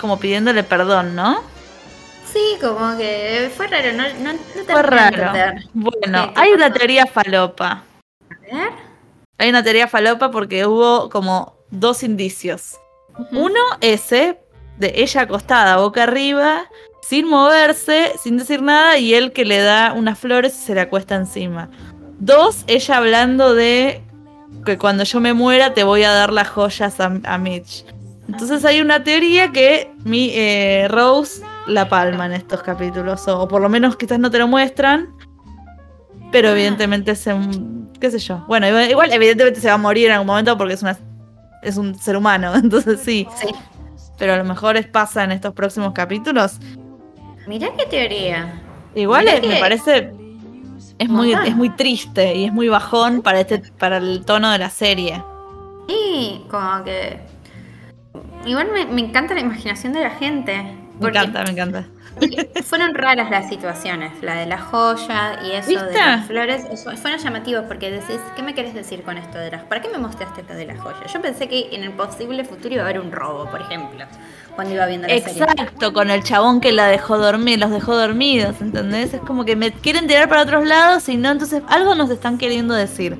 como 0.00 0.18
pidiéndole 0.18 0.62
perdón, 0.62 1.14
¿no? 1.14 1.42
Sí, 2.32 2.58
como 2.60 2.96
que 2.96 3.50
fue 3.56 3.68
raro, 3.68 3.92
no, 3.92 4.02
no, 4.02 4.38
Fue 4.66 4.82
raro. 4.82 5.32
Bueno, 5.72 6.32
hay 6.34 6.52
una 6.52 6.72
teoría 6.72 7.06
falopa. 7.06 7.84
A 8.30 8.54
ver. 8.54 8.72
Hay 9.38 9.48
una 9.50 9.62
teoría 9.62 9.88
falopa 9.88 10.30
porque 10.30 10.66
hubo 10.66 11.08
como 11.10 11.56
dos 11.70 12.02
indicios. 12.02 12.78
Uno, 13.30 13.60
ese, 13.80 14.40
de 14.78 14.92
ella 14.96 15.22
acostada 15.22 15.76
boca 15.76 16.02
arriba, 16.02 16.68
sin 17.06 17.28
moverse, 17.28 18.12
sin 18.22 18.38
decir 18.38 18.62
nada, 18.62 18.96
y 18.98 19.14
él 19.14 19.32
que 19.32 19.44
le 19.44 19.58
da 19.58 19.92
unas 19.92 20.18
flores 20.18 20.54
y 20.54 20.66
se 20.66 20.74
le 20.74 20.80
acuesta 20.80 21.14
encima. 21.14 21.68
Dos, 22.18 22.64
ella 22.66 22.96
hablando 22.96 23.54
de 23.54 24.02
que 24.64 24.78
cuando 24.78 25.04
yo 25.04 25.20
me 25.20 25.34
muera 25.34 25.74
te 25.74 25.84
voy 25.84 26.04
a 26.04 26.12
dar 26.12 26.32
las 26.32 26.48
joyas 26.48 26.96
a, 27.00 27.38
Mitch. 27.38 27.84
Entonces 28.26 28.64
hay 28.64 28.80
una 28.80 29.04
teoría 29.04 29.52
que 29.52 29.92
mi 30.04 30.30
eh, 30.32 30.86
Rose 30.88 31.42
la 31.66 31.88
palma 31.90 32.24
en 32.24 32.32
estos 32.32 32.62
capítulos, 32.62 33.28
o, 33.28 33.46
por 33.48 33.60
lo 33.60 33.68
menos 33.68 33.96
quizás 33.96 34.18
no 34.18 34.30
te 34.30 34.38
lo 34.38 34.48
muestran, 34.48 35.08
pero 36.32 36.48
evidentemente 36.48 37.14
se, 37.16 37.36
qué 38.00 38.10
sé 38.10 38.18
yo. 38.18 38.44
Bueno, 38.48 38.66
igual, 38.82 39.12
evidentemente 39.12 39.60
se 39.60 39.68
va 39.68 39.74
a 39.74 39.78
morir 39.78 40.06
en 40.06 40.12
algún 40.12 40.28
momento 40.28 40.56
porque 40.56 40.74
es 40.74 40.82
una 40.82 40.96
es 41.62 41.76
un 41.76 41.94
ser 41.98 42.16
humano, 42.16 42.54
entonces 42.62 43.00
sí. 43.00 43.26
sí. 43.38 43.48
Pero 44.16 44.34
a 44.34 44.36
lo 44.36 44.44
mejor 44.44 44.76
es 44.76 44.86
pasa 44.86 45.24
en 45.24 45.32
estos 45.32 45.52
próximos 45.52 45.92
capítulos 45.92 46.60
Mirá 47.46 47.68
qué 47.76 47.87
teoría. 47.87 48.61
Igual 48.94 49.26
me 49.42 49.61
parece. 49.61 50.12
Es 50.98 51.09
muy, 51.09 51.33
es 51.33 51.57
muy 51.57 51.70
triste 51.70 52.37
y 52.37 52.44
es 52.44 52.52
muy 52.52 52.68
bajón 52.68 53.22
para 53.22 53.40
este, 53.40 53.59
para 53.59 53.96
el 53.96 54.24
tono 54.24 54.50
de 54.52 54.59
la 54.59 54.70
serie. 54.70 55.22
Sí, 55.88 56.44
como 56.50 56.85
que. 56.85 57.18
Igual 58.46 58.68
me, 58.72 58.87
me 58.87 59.00
encanta 59.00 59.35
la 59.35 59.40
imaginación 59.40 59.92
de 59.92 60.00
la 60.02 60.11
gente. 60.11 60.64
Me 61.00 61.09
encanta, 61.09 61.42
me 61.42 61.50
encanta. 61.50 61.87
Fueron 62.64 62.94
raras 62.94 63.30
las 63.30 63.48
situaciones, 63.48 64.12
la 64.22 64.35
de 64.35 64.46
la 64.46 64.59
joya 64.59 65.40
y 65.44 65.52
eso 65.52 65.85
de 65.85 65.92
las 65.92 66.26
flores. 66.26 66.64
fueron 67.00 67.18
llamativos 67.18 67.64
porque 67.66 67.90
decís, 67.90 68.20
¿qué 68.37 68.42
me 68.42 68.54
querés 68.54 68.74
decir 68.74 69.02
con 69.02 69.18
esto 69.18 69.38
de 69.38 69.50
las... 69.50 69.62
¿Para 69.64 69.83
qué 69.83 69.88
me 69.88 69.98
mostraste 69.98 70.42
esto 70.42 70.54
de 70.54 70.66
la 70.66 70.76
joya? 70.76 71.04
Yo 71.12 71.20
pensé 71.20 71.48
que 71.48 71.70
en 71.72 71.83
el 71.83 71.92
posible 71.92 72.44
futuro 72.44 72.74
iba 72.74 72.83
a 72.83 72.87
haber 72.87 73.00
un 73.00 73.11
robo, 73.11 73.50
por 73.50 73.61
ejemplo, 73.61 74.04
cuando 74.54 74.74
iba 74.74 74.86
viendo 74.86 75.08
la 75.08 75.14
Exacto, 75.14 75.92
con 75.92 76.10
el 76.10 76.22
chabón 76.22 76.60
que 76.60 76.72
la 76.72 76.86
dejó 76.86 77.18
dormir, 77.18 77.58
los 77.58 77.70
dejó 77.70 77.96
dormidos, 77.96 78.60
¿entendés? 78.60 79.14
Es 79.14 79.20
como 79.20 79.44
que 79.44 79.56
me 79.56 79.72
quieren 79.72 80.06
tirar 80.06 80.28
para 80.28 80.42
otros 80.42 80.66
lados 80.66 81.08
y 81.08 81.16
no, 81.16 81.30
entonces 81.30 81.62
algo 81.68 81.94
nos 81.94 82.10
están 82.10 82.38
queriendo 82.38 82.74
decir. 82.74 83.18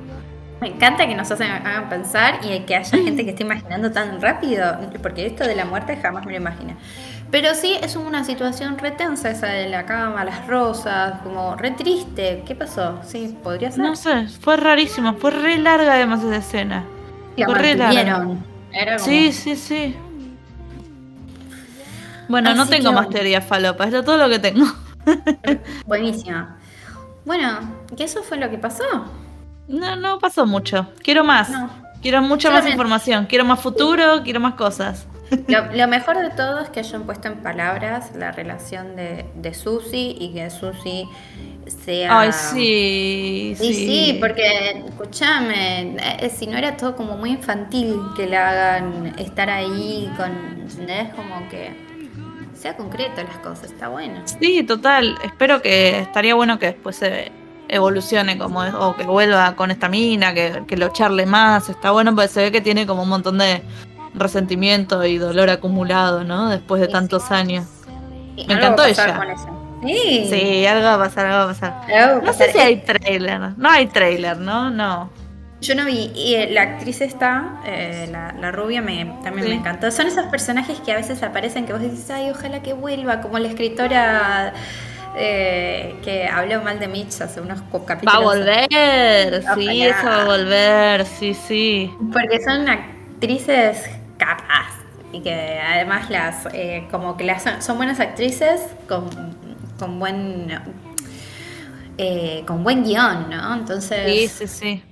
Me 0.61 0.69
encanta 0.69 1.05
que 1.05 1.15
nos 1.15 1.29
hagan 1.31 1.89
pensar 1.89 2.39
y 2.43 2.59
que 2.61 2.75
haya 2.75 2.97
gente 2.97 3.25
que 3.25 3.31
esté 3.31 3.43
imaginando 3.43 3.91
tan 3.91 4.21
rápido, 4.21 4.79
porque 5.01 5.25
esto 5.25 5.45
de 5.45 5.55
la 5.55 5.65
muerte 5.65 5.97
jamás 5.97 6.25
me 6.25 6.31
lo 6.31 6.37
imaginé. 6.37 6.77
Pero 7.29 7.53
sí, 7.53 7.77
es 7.81 7.95
una 7.95 8.23
situación 8.23 8.77
retensa 8.77 9.29
esa 9.29 9.47
de 9.47 9.67
la 9.67 9.85
cama, 9.85 10.23
las 10.23 10.47
rosas, 10.47 11.21
como 11.23 11.55
re 11.55 11.71
triste. 11.71 12.43
¿Qué 12.47 12.55
pasó? 12.55 12.99
Sí, 13.03 13.35
podría 13.43 13.71
ser. 13.71 13.83
No 13.83 13.95
sé, 13.95 14.27
fue 14.39 14.55
rarísimo, 14.55 15.13
fue 15.15 15.31
re 15.31 15.57
larga 15.57 15.93
además 15.95 16.23
esa 16.23 16.37
escena. 16.37 16.85
fue 17.35 17.55
re 17.55 17.75
larga. 17.75 18.25
Sí, 18.99 19.33
sí, 19.33 19.55
sí. 19.55 19.95
Bueno, 22.27 22.53
no 22.55 22.67
tengo 22.67 22.91
más 22.91 23.09
teoría 23.09 23.41
falopa, 23.41 23.85
es 23.85 23.91
todo 24.05 24.17
lo 24.17 24.29
que 24.29 24.39
tengo. 24.39 24.65
Buenísima. 25.85 26.57
Bueno, 27.25 27.59
¿qué 27.95 28.03
eso 28.03 28.23
fue 28.23 28.37
lo 28.37 28.49
que 28.49 28.57
pasó? 28.57 28.83
No, 29.67 29.95
no 29.95 30.19
pasó 30.19 30.45
mucho. 30.45 30.87
Quiero 31.03 31.23
más. 31.23 31.49
Quiero 32.01 32.21
mucha 32.21 32.51
más 32.51 32.67
información. 32.67 33.25
Quiero 33.25 33.45
más 33.45 33.59
futuro, 33.59 34.21
quiero 34.23 34.39
más 34.39 34.53
cosas. 34.55 35.07
Lo, 35.47 35.87
mejor 35.87 36.17
de 36.17 36.29
todo 36.29 36.59
es 36.59 36.69
que 36.69 36.79
hayan 36.79 37.03
puesto 37.03 37.27
en 37.27 37.41
palabras 37.41 38.11
la 38.15 38.31
relación 38.31 38.95
de, 38.95 39.25
de 39.35 39.53
Susi 39.53 40.15
y 40.19 40.33
que 40.33 40.49
Susi 40.49 41.07
sea. 41.83 42.19
Ay, 42.19 42.31
sí. 42.31 43.55
Sí, 43.57 43.73
sí, 43.73 44.17
porque, 44.19 44.83
escúchame, 44.87 45.95
eh, 45.99 46.29
si 46.29 46.47
no 46.47 46.57
era 46.57 46.77
todo 46.77 46.95
como 46.95 47.17
muy 47.17 47.31
infantil 47.31 47.95
que 48.15 48.27
le 48.27 48.37
hagan 48.37 49.15
estar 49.17 49.49
ahí 49.49 50.11
con. 50.15 50.31
¿Entendés? 50.61 51.13
Como 51.15 51.49
que 51.49 51.94
sea 52.65 52.75
concreto 52.75 53.21
las 53.21 53.37
cosas, 53.37 53.65
está 53.65 53.89
bueno. 53.89 54.23
Sí, 54.25 54.63
total. 54.63 55.19
Espero 55.23 55.61
que 55.61 55.99
estaría 55.99 56.33
bueno 56.33 56.57
que 56.57 56.65
después 56.65 56.95
se 56.95 57.31
evolucione 57.67 58.39
como 58.39 58.61
o 58.61 58.95
que 58.95 59.03
vuelva 59.03 59.55
con 59.55 59.69
esta 59.69 59.87
mina, 59.87 60.33
que, 60.33 60.63
que 60.65 60.75
lo 60.75 60.89
charle 60.89 61.27
más. 61.27 61.69
Está 61.69 61.91
bueno 61.91 62.15
porque 62.15 62.29
se 62.29 62.41
ve 62.41 62.51
que 62.51 62.61
tiene 62.61 62.87
como 62.87 63.03
un 63.03 63.09
montón 63.09 63.37
de 63.37 63.61
resentimiento 64.15 65.05
y 65.05 65.19
dolor 65.19 65.51
acumulado, 65.51 66.23
¿no? 66.23 66.49
Después 66.49 66.81
de 66.81 66.87
tantos 66.87 67.29
años. 67.29 67.67
Me 68.35 68.55
encantó 68.55 68.83
ella. 68.83 69.21
Sí. 69.85 70.27
sí, 70.31 70.65
algo 70.65 70.85
va 70.85 70.95
a 70.95 70.97
pasar, 70.97 71.27
algo 71.27 71.37
va 71.37 71.43
a 71.43 71.47
pasar. 71.53 72.23
no 72.23 72.33
sé 72.33 72.51
si 72.51 72.57
hay 72.57 72.77
trailer. 72.77 73.55
No 73.57 73.69
hay 73.69 73.85
trailer, 73.85 74.39
¿no? 74.39 74.71
No. 74.71 75.11
Yo 75.65 75.75
no 75.75 75.85
vi. 75.85 76.11
Y 76.15 76.35
eh, 76.35 76.49
la 76.51 76.61
actriz 76.61 77.01
está, 77.01 77.61
eh, 77.65 78.07
la, 78.11 78.51
rubia, 78.51 78.81
me, 78.81 79.05
también 79.23 79.49
me 79.49 79.55
encantó. 79.55 79.89
Son 79.89 80.05
esos 80.05 80.25
personajes 80.27 80.79
que 80.79 80.91
a 80.91 80.95
veces 80.95 81.23
aparecen 81.23 81.65
que 81.65 81.73
vos 81.73 81.81
decís, 81.81 82.09
ay, 82.11 82.29
ojalá 82.29 82.61
que 82.61 82.73
vuelva, 82.73 83.21
como 83.21 83.39
la 83.39 83.47
escritora. 83.47 84.53
Eh, 85.17 85.95
que 86.03 86.27
habló 86.27 86.61
mal 86.61 86.77
de 86.77 86.89
Mitch 86.89 87.21
hace 87.21 87.39
unos 87.39 87.61
capítulos. 87.87 88.13
Va 88.13 88.17
a 88.17 88.21
volver, 88.21 89.43
sí, 89.55 89.81
eso 89.81 90.05
va 90.05 90.23
a 90.23 90.25
volver, 90.25 91.05
sí, 91.05 91.33
sí. 91.33 91.89
Porque 92.11 92.43
son 92.43 92.67
actrices 92.67 93.89
capaz 94.17 94.73
y 95.13 95.21
que 95.21 95.61
además 95.61 96.09
las 96.09 96.47
eh, 96.53 96.85
como 96.91 97.15
que 97.15 97.23
las 97.23 97.45
son, 97.63 97.77
buenas 97.77 98.01
actrices 98.01 98.61
con, 98.89 99.09
con 99.79 99.99
buen 99.99 100.59
eh, 101.97 102.43
con 102.45 102.65
buen 102.65 102.83
guion, 102.83 103.29
¿no? 103.29 103.55
Entonces 103.55 104.29
sí, 104.29 104.47
sí, 104.47 104.47
sí. 104.47 104.83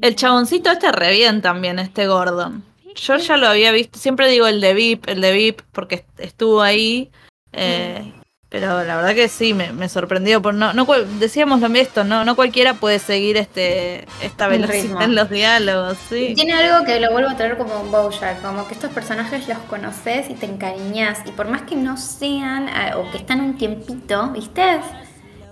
El 0.00 0.14
chaboncito 0.16 0.70
este 0.70 0.92
re 0.92 1.12
bien 1.12 1.42
también, 1.42 1.78
este 1.78 2.06
Gordon. 2.06 2.64
Yo 2.94 3.16
ya 3.16 3.36
lo 3.36 3.48
había 3.48 3.72
visto, 3.72 3.98
siempre 3.98 4.28
digo 4.28 4.46
el 4.46 4.60
de 4.60 4.74
VIP, 4.74 5.08
el 5.08 5.20
de 5.20 5.32
VIP, 5.32 5.60
porque 5.72 6.04
estuvo 6.18 6.62
ahí. 6.62 7.10
Eh, 7.52 8.12
pero 8.48 8.82
la 8.82 8.96
verdad 8.96 9.14
que 9.14 9.28
sí, 9.28 9.52
me, 9.52 9.88
sorprendió. 9.88 10.40
Por 10.40 10.54
no, 10.54 10.72
no 10.72 10.86
decíamos 11.18 11.60
también 11.60 11.84
esto, 11.84 12.02
no, 12.02 12.24
no 12.24 12.34
cualquiera 12.34 12.74
puede 12.74 12.98
seguir 12.98 13.36
este 13.36 14.06
esta 14.22 14.48
velocidad 14.48 15.02
en 15.02 15.14
los 15.14 15.28
diálogos. 15.28 15.98
Sí. 16.08 16.32
Tiene 16.34 16.54
algo 16.54 16.86
que 16.86 16.98
lo 16.98 17.12
vuelvo 17.12 17.28
a 17.28 17.36
traer 17.36 17.58
como 17.58 17.78
un 17.78 17.90
Bojack, 17.90 18.40
como 18.40 18.66
que 18.66 18.74
estos 18.74 18.90
personajes 18.90 19.46
los 19.48 19.58
conoces 19.70 20.30
y 20.30 20.34
te 20.34 20.46
encariñas. 20.46 21.20
Y 21.26 21.32
por 21.32 21.48
más 21.48 21.62
que 21.62 21.76
no 21.76 21.98
sean, 21.98 22.68
eh, 22.68 22.94
o 22.96 23.10
que 23.10 23.18
están 23.18 23.42
un 23.42 23.58
tiempito, 23.58 24.30
¿viste? 24.30 24.80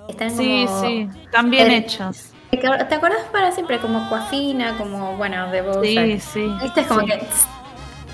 Están 0.08 0.30
sí, 0.30 0.66
sí, 0.80 1.08
están 1.22 1.50
bien 1.50 1.70
hechos. 1.70 2.30
¿Te 2.50 2.94
acuerdas 2.94 3.24
para 3.32 3.52
siempre? 3.52 3.78
Como 3.78 4.08
Coafina, 4.08 4.76
como, 4.76 5.16
bueno, 5.16 5.50
de 5.50 5.62
Bojack. 5.62 5.82
Sí, 5.84 6.20
sí. 6.20 6.52
¿Viste? 6.62 6.80
Es 6.82 6.86
como 6.86 7.06
que 7.06 7.20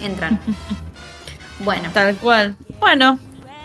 entran. 0.01 0.41
bueno. 1.61 1.91
Tal 1.93 2.17
cual. 2.17 2.57
Bueno, 2.81 3.19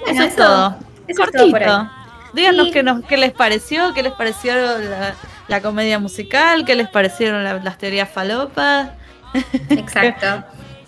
eso 0.05 0.23
es 0.23 0.35
todo. 0.35 0.77
Cortito. 1.15 1.89
Díganos 2.33 2.67
qué, 2.71 2.83
nos, 2.83 3.03
qué 3.05 3.17
les 3.17 3.31
pareció, 3.31 3.93
qué 3.93 4.03
les 4.03 4.13
pareció 4.13 4.53
la, 5.47 5.61
comedia 5.61 5.97
musical, 5.97 6.65
qué 6.65 6.75
les 6.75 6.89
parecieron 6.89 7.43
las 7.43 7.77
teorías 7.77 8.09
falopas. 8.09 8.89
Exacto. 9.69 10.43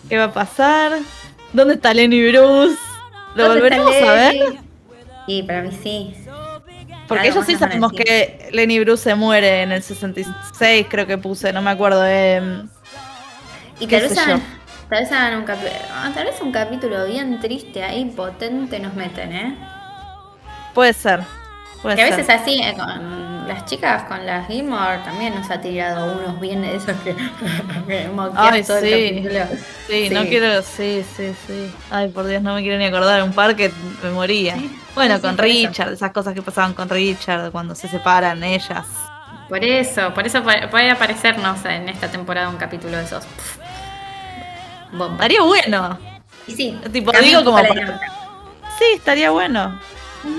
¿Qué, 0.07 0.17
va 0.17 0.25
a 0.25 0.33
pasar? 0.33 0.99
¿Dónde 1.53 1.75
está 1.75 1.93
Lenny 1.93 2.29
Bruce? 2.29 2.77
¿Lo 3.35 3.47
volveremos 3.47 3.95
a 3.95 4.11
ver? 4.13 4.59
Sí, 5.25 5.43
para 5.43 5.61
mí 5.61 5.71
sí. 5.81 6.15
Porque 7.09 7.27
ellos 7.27 7.45
sí 7.45 7.55
sabemos 7.57 7.91
que 7.91 8.49
Lenny 8.51 8.79
Bruce 8.79 9.03
se 9.03 9.15
muere 9.15 9.63
en 9.63 9.71
el 9.71 9.81
66, 9.81 10.85
creo 10.87 11.07
que 11.07 11.17
puse, 11.17 11.51
no 11.51 11.61
me 11.61 11.71
acuerdo. 11.71 12.03
Eh, 12.05 12.39
y 13.79 13.87
tal 13.87 14.01
vez, 14.01 14.17
hagan, 14.17 14.41
tal 14.87 14.99
vez, 14.99 15.11
un 15.11 15.45
ah, 15.91 16.11
tal 16.13 16.25
vez 16.25 16.39
un 16.41 16.51
capítulo 16.51 17.07
bien 17.07 17.39
triste 17.39 17.83
ahí, 17.83 18.05
potente 18.05 18.79
nos 18.79 18.93
meten, 18.93 19.33
¿eh? 19.33 19.57
Puede 20.75 20.93
ser. 20.93 21.21
que 21.81 22.01
a 22.01 22.05
veces 22.05 22.29
así, 22.29 22.61
eh, 22.61 22.75
las 23.49 23.65
chicas 23.65 24.03
con 24.03 24.25
las 24.25 24.47
Gilmore 24.47 24.99
también 24.99 25.35
nos 25.35 25.49
ha 25.49 25.59
tirado 25.59 26.17
unos 26.17 26.39
bien 26.39 26.61
de 26.61 26.75
esos 26.75 26.95
que, 27.03 27.13
Ay, 28.35 28.63
sí. 28.63 29.27
sí. 29.87 30.09
no 30.11 30.23
quiero, 30.23 30.61
sí, 30.61 31.03
sí, 31.17 31.33
sí. 31.45 31.73
Ay, 31.89 32.09
por 32.09 32.27
Dios, 32.27 32.41
no 32.41 32.53
me 32.53 32.61
quiero 32.61 32.77
ni 32.77 32.85
acordar, 32.85 33.23
un 33.23 33.33
par 33.33 33.55
que 33.55 33.71
me 34.03 34.11
moría. 34.11 34.55
Bueno, 34.95 35.19
con 35.19 35.37
Richard, 35.37 35.91
esas 35.93 36.11
cosas 36.11 36.33
que 36.33 36.41
pasaban 36.41 36.73
con 36.73 36.87
Richard 36.87 37.51
cuando 37.51 37.75
se 37.75 37.87
separan 37.87 38.43
ellas. 38.43 38.85
Por 39.49 39.63
eso, 39.63 40.13
por 40.13 40.27
eso 40.27 40.43
puede 40.43 40.91
aparecernos 40.91 41.65
en 41.65 41.89
esta 41.89 42.09
temporada 42.09 42.49
un 42.49 42.57
capítulo 42.57 42.97
de 42.97 43.03
esos. 43.03 43.25
Estaría 45.11 45.41
bueno. 45.41 45.97
Y 46.47 46.53
sí, 46.53 46.79
tipo, 46.91 47.11
digo 47.11 47.43
como 47.43 47.57
Sí, 47.57 48.85
estaría 48.95 49.31
bueno. 49.31 49.79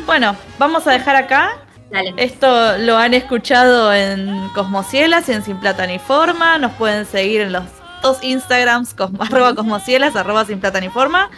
Bueno, 0.06 0.36
vamos 0.58 0.86
a 0.86 0.92
dejar 0.92 1.16
acá. 1.16 1.58
Esto 2.16 2.78
lo 2.78 2.96
han 2.96 3.14
escuchado 3.14 3.92
en 3.92 4.48
Cosmocielas 4.54 5.28
y 5.28 5.32
en 5.32 5.42
Sin 5.42 5.58
Plata 5.58 5.86
ni 5.86 5.98
Forma. 5.98 6.58
Nos 6.58 6.72
pueden 6.72 7.04
seguir 7.04 7.40
en 7.40 7.52
los 7.52 7.64
dos 8.02 8.22
Instagrams, 8.22 8.94
arroba 9.18 9.54
Cosmocielas, 9.54 10.16
arroba 10.16 10.44
Sin 10.44 10.60
Plata 10.60 10.80
ni 10.80 10.88
Forma. 10.88 11.30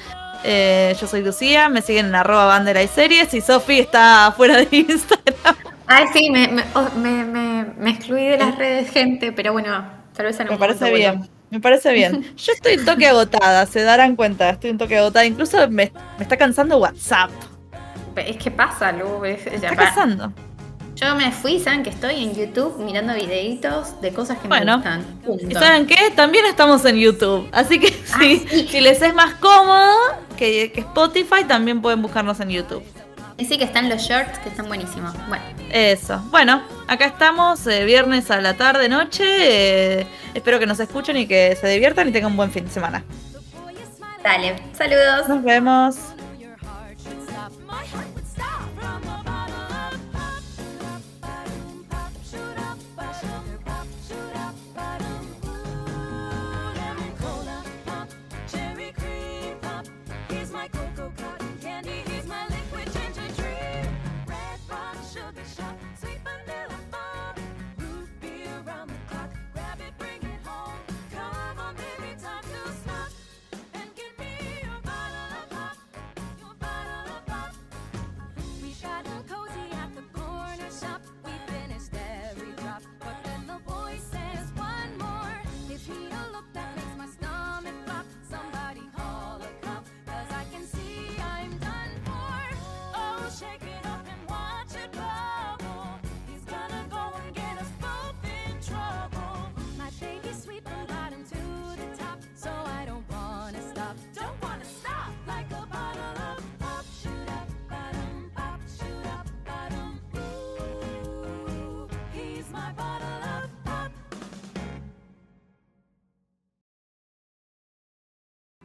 Eh, 0.44 0.96
yo 1.00 1.06
soy 1.06 1.22
Lucía, 1.22 1.68
me 1.68 1.82
siguen 1.82 2.06
en 2.06 2.14
arroba 2.16 2.46
bandera 2.46 2.82
y 2.82 2.88
series 2.88 3.32
y 3.32 3.40
Sofi 3.40 3.78
está 3.78 4.32
fuera 4.36 4.56
de 4.56 4.68
Instagram. 4.76 5.56
Ay, 5.86 6.06
sí, 6.12 6.30
me, 6.30 6.64
oh, 6.74 6.88
excluí 7.86 8.26
de 8.26 8.38
las 8.38 8.56
redes, 8.56 8.90
gente, 8.90 9.32
pero 9.32 9.52
bueno, 9.52 9.84
tal 10.14 10.26
vez 10.26 10.40
en 10.40 10.48
Me 10.48 10.56
parece 10.56 10.92
bien. 10.92 11.28
Me 11.50 11.60
parece 11.60 11.92
bien. 11.92 12.24
Yo 12.36 12.52
estoy 12.54 12.78
un 12.78 12.84
toque 12.86 13.06
agotada, 13.06 13.66
se 13.66 13.82
darán 13.82 14.16
cuenta, 14.16 14.50
estoy 14.50 14.70
un 14.70 14.78
toque 14.78 14.96
agotada. 14.96 15.26
Incluso 15.26 15.68
me, 15.68 15.92
está 16.18 16.36
cansando 16.36 16.78
WhatsApp. 16.78 17.30
Es 18.16 18.36
que 18.36 18.50
pasa, 18.50 18.92
Lu. 18.92 19.18
me 19.20 19.32
está 19.32 19.74
cansando. 19.74 20.32
Yo 20.94 21.14
me 21.16 21.32
fui, 21.32 21.58
¿saben 21.58 21.82
que 21.82 21.90
estoy 21.90 22.22
en 22.22 22.34
YouTube 22.34 22.78
mirando 22.78 23.14
videitos 23.14 24.00
de 24.00 24.12
cosas 24.12 24.38
que 24.38 24.46
me 24.46 24.60
gustan? 24.60 25.04
¿Y 25.48 25.54
saben 25.54 25.86
qué? 25.86 26.12
También 26.14 26.44
estamos 26.44 26.84
en 26.84 26.96
YouTube. 26.96 27.48
Así 27.50 27.80
que 27.80 27.88
ah, 28.12 28.18
si 28.68 28.80
les 28.80 29.00
es 29.00 29.14
más 29.14 29.34
cómodo 29.34 29.96
que, 30.36 30.70
que 30.70 30.80
Spotify, 30.80 31.44
también 31.48 31.80
pueden 31.80 32.02
buscarnos 32.02 32.38
en 32.40 32.50
YouTube. 32.50 32.84
Y 33.38 33.46
sí 33.46 33.58
que 33.58 33.64
están 33.64 33.88
los 33.88 34.02
shorts, 34.02 34.38
que 34.40 34.50
están 34.50 34.68
buenísimos. 34.68 35.14
Bueno. 35.28 35.44
Eso. 35.70 36.22
Bueno, 36.30 36.62
acá 36.86 37.06
estamos, 37.06 37.66
eh, 37.66 37.84
viernes 37.84 38.30
a 38.30 38.40
la 38.40 38.54
tarde, 38.54 38.88
noche. 38.88 39.24
Eh, 39.26 40.06
espero 40.34 40.58
que 40.58 40.66
nos 40.66 40.78
escuchen 40.78 41.16
y 41.16 41.26
que 41.26 41.56
se 41.58 41.66
diviertan 41.68 42.08
y 42.08 42.12
tengan 42.12 42.32
un 42.32 42.36
buen 42.36 42.52
fin 42.52 42.64
de 42.64 42.70
semana. 42.70 43.02
Dale, 44.22 44.54
saludos. 44.74 45.28
Nos 45.28 45.42
vemos. 45.42 45.96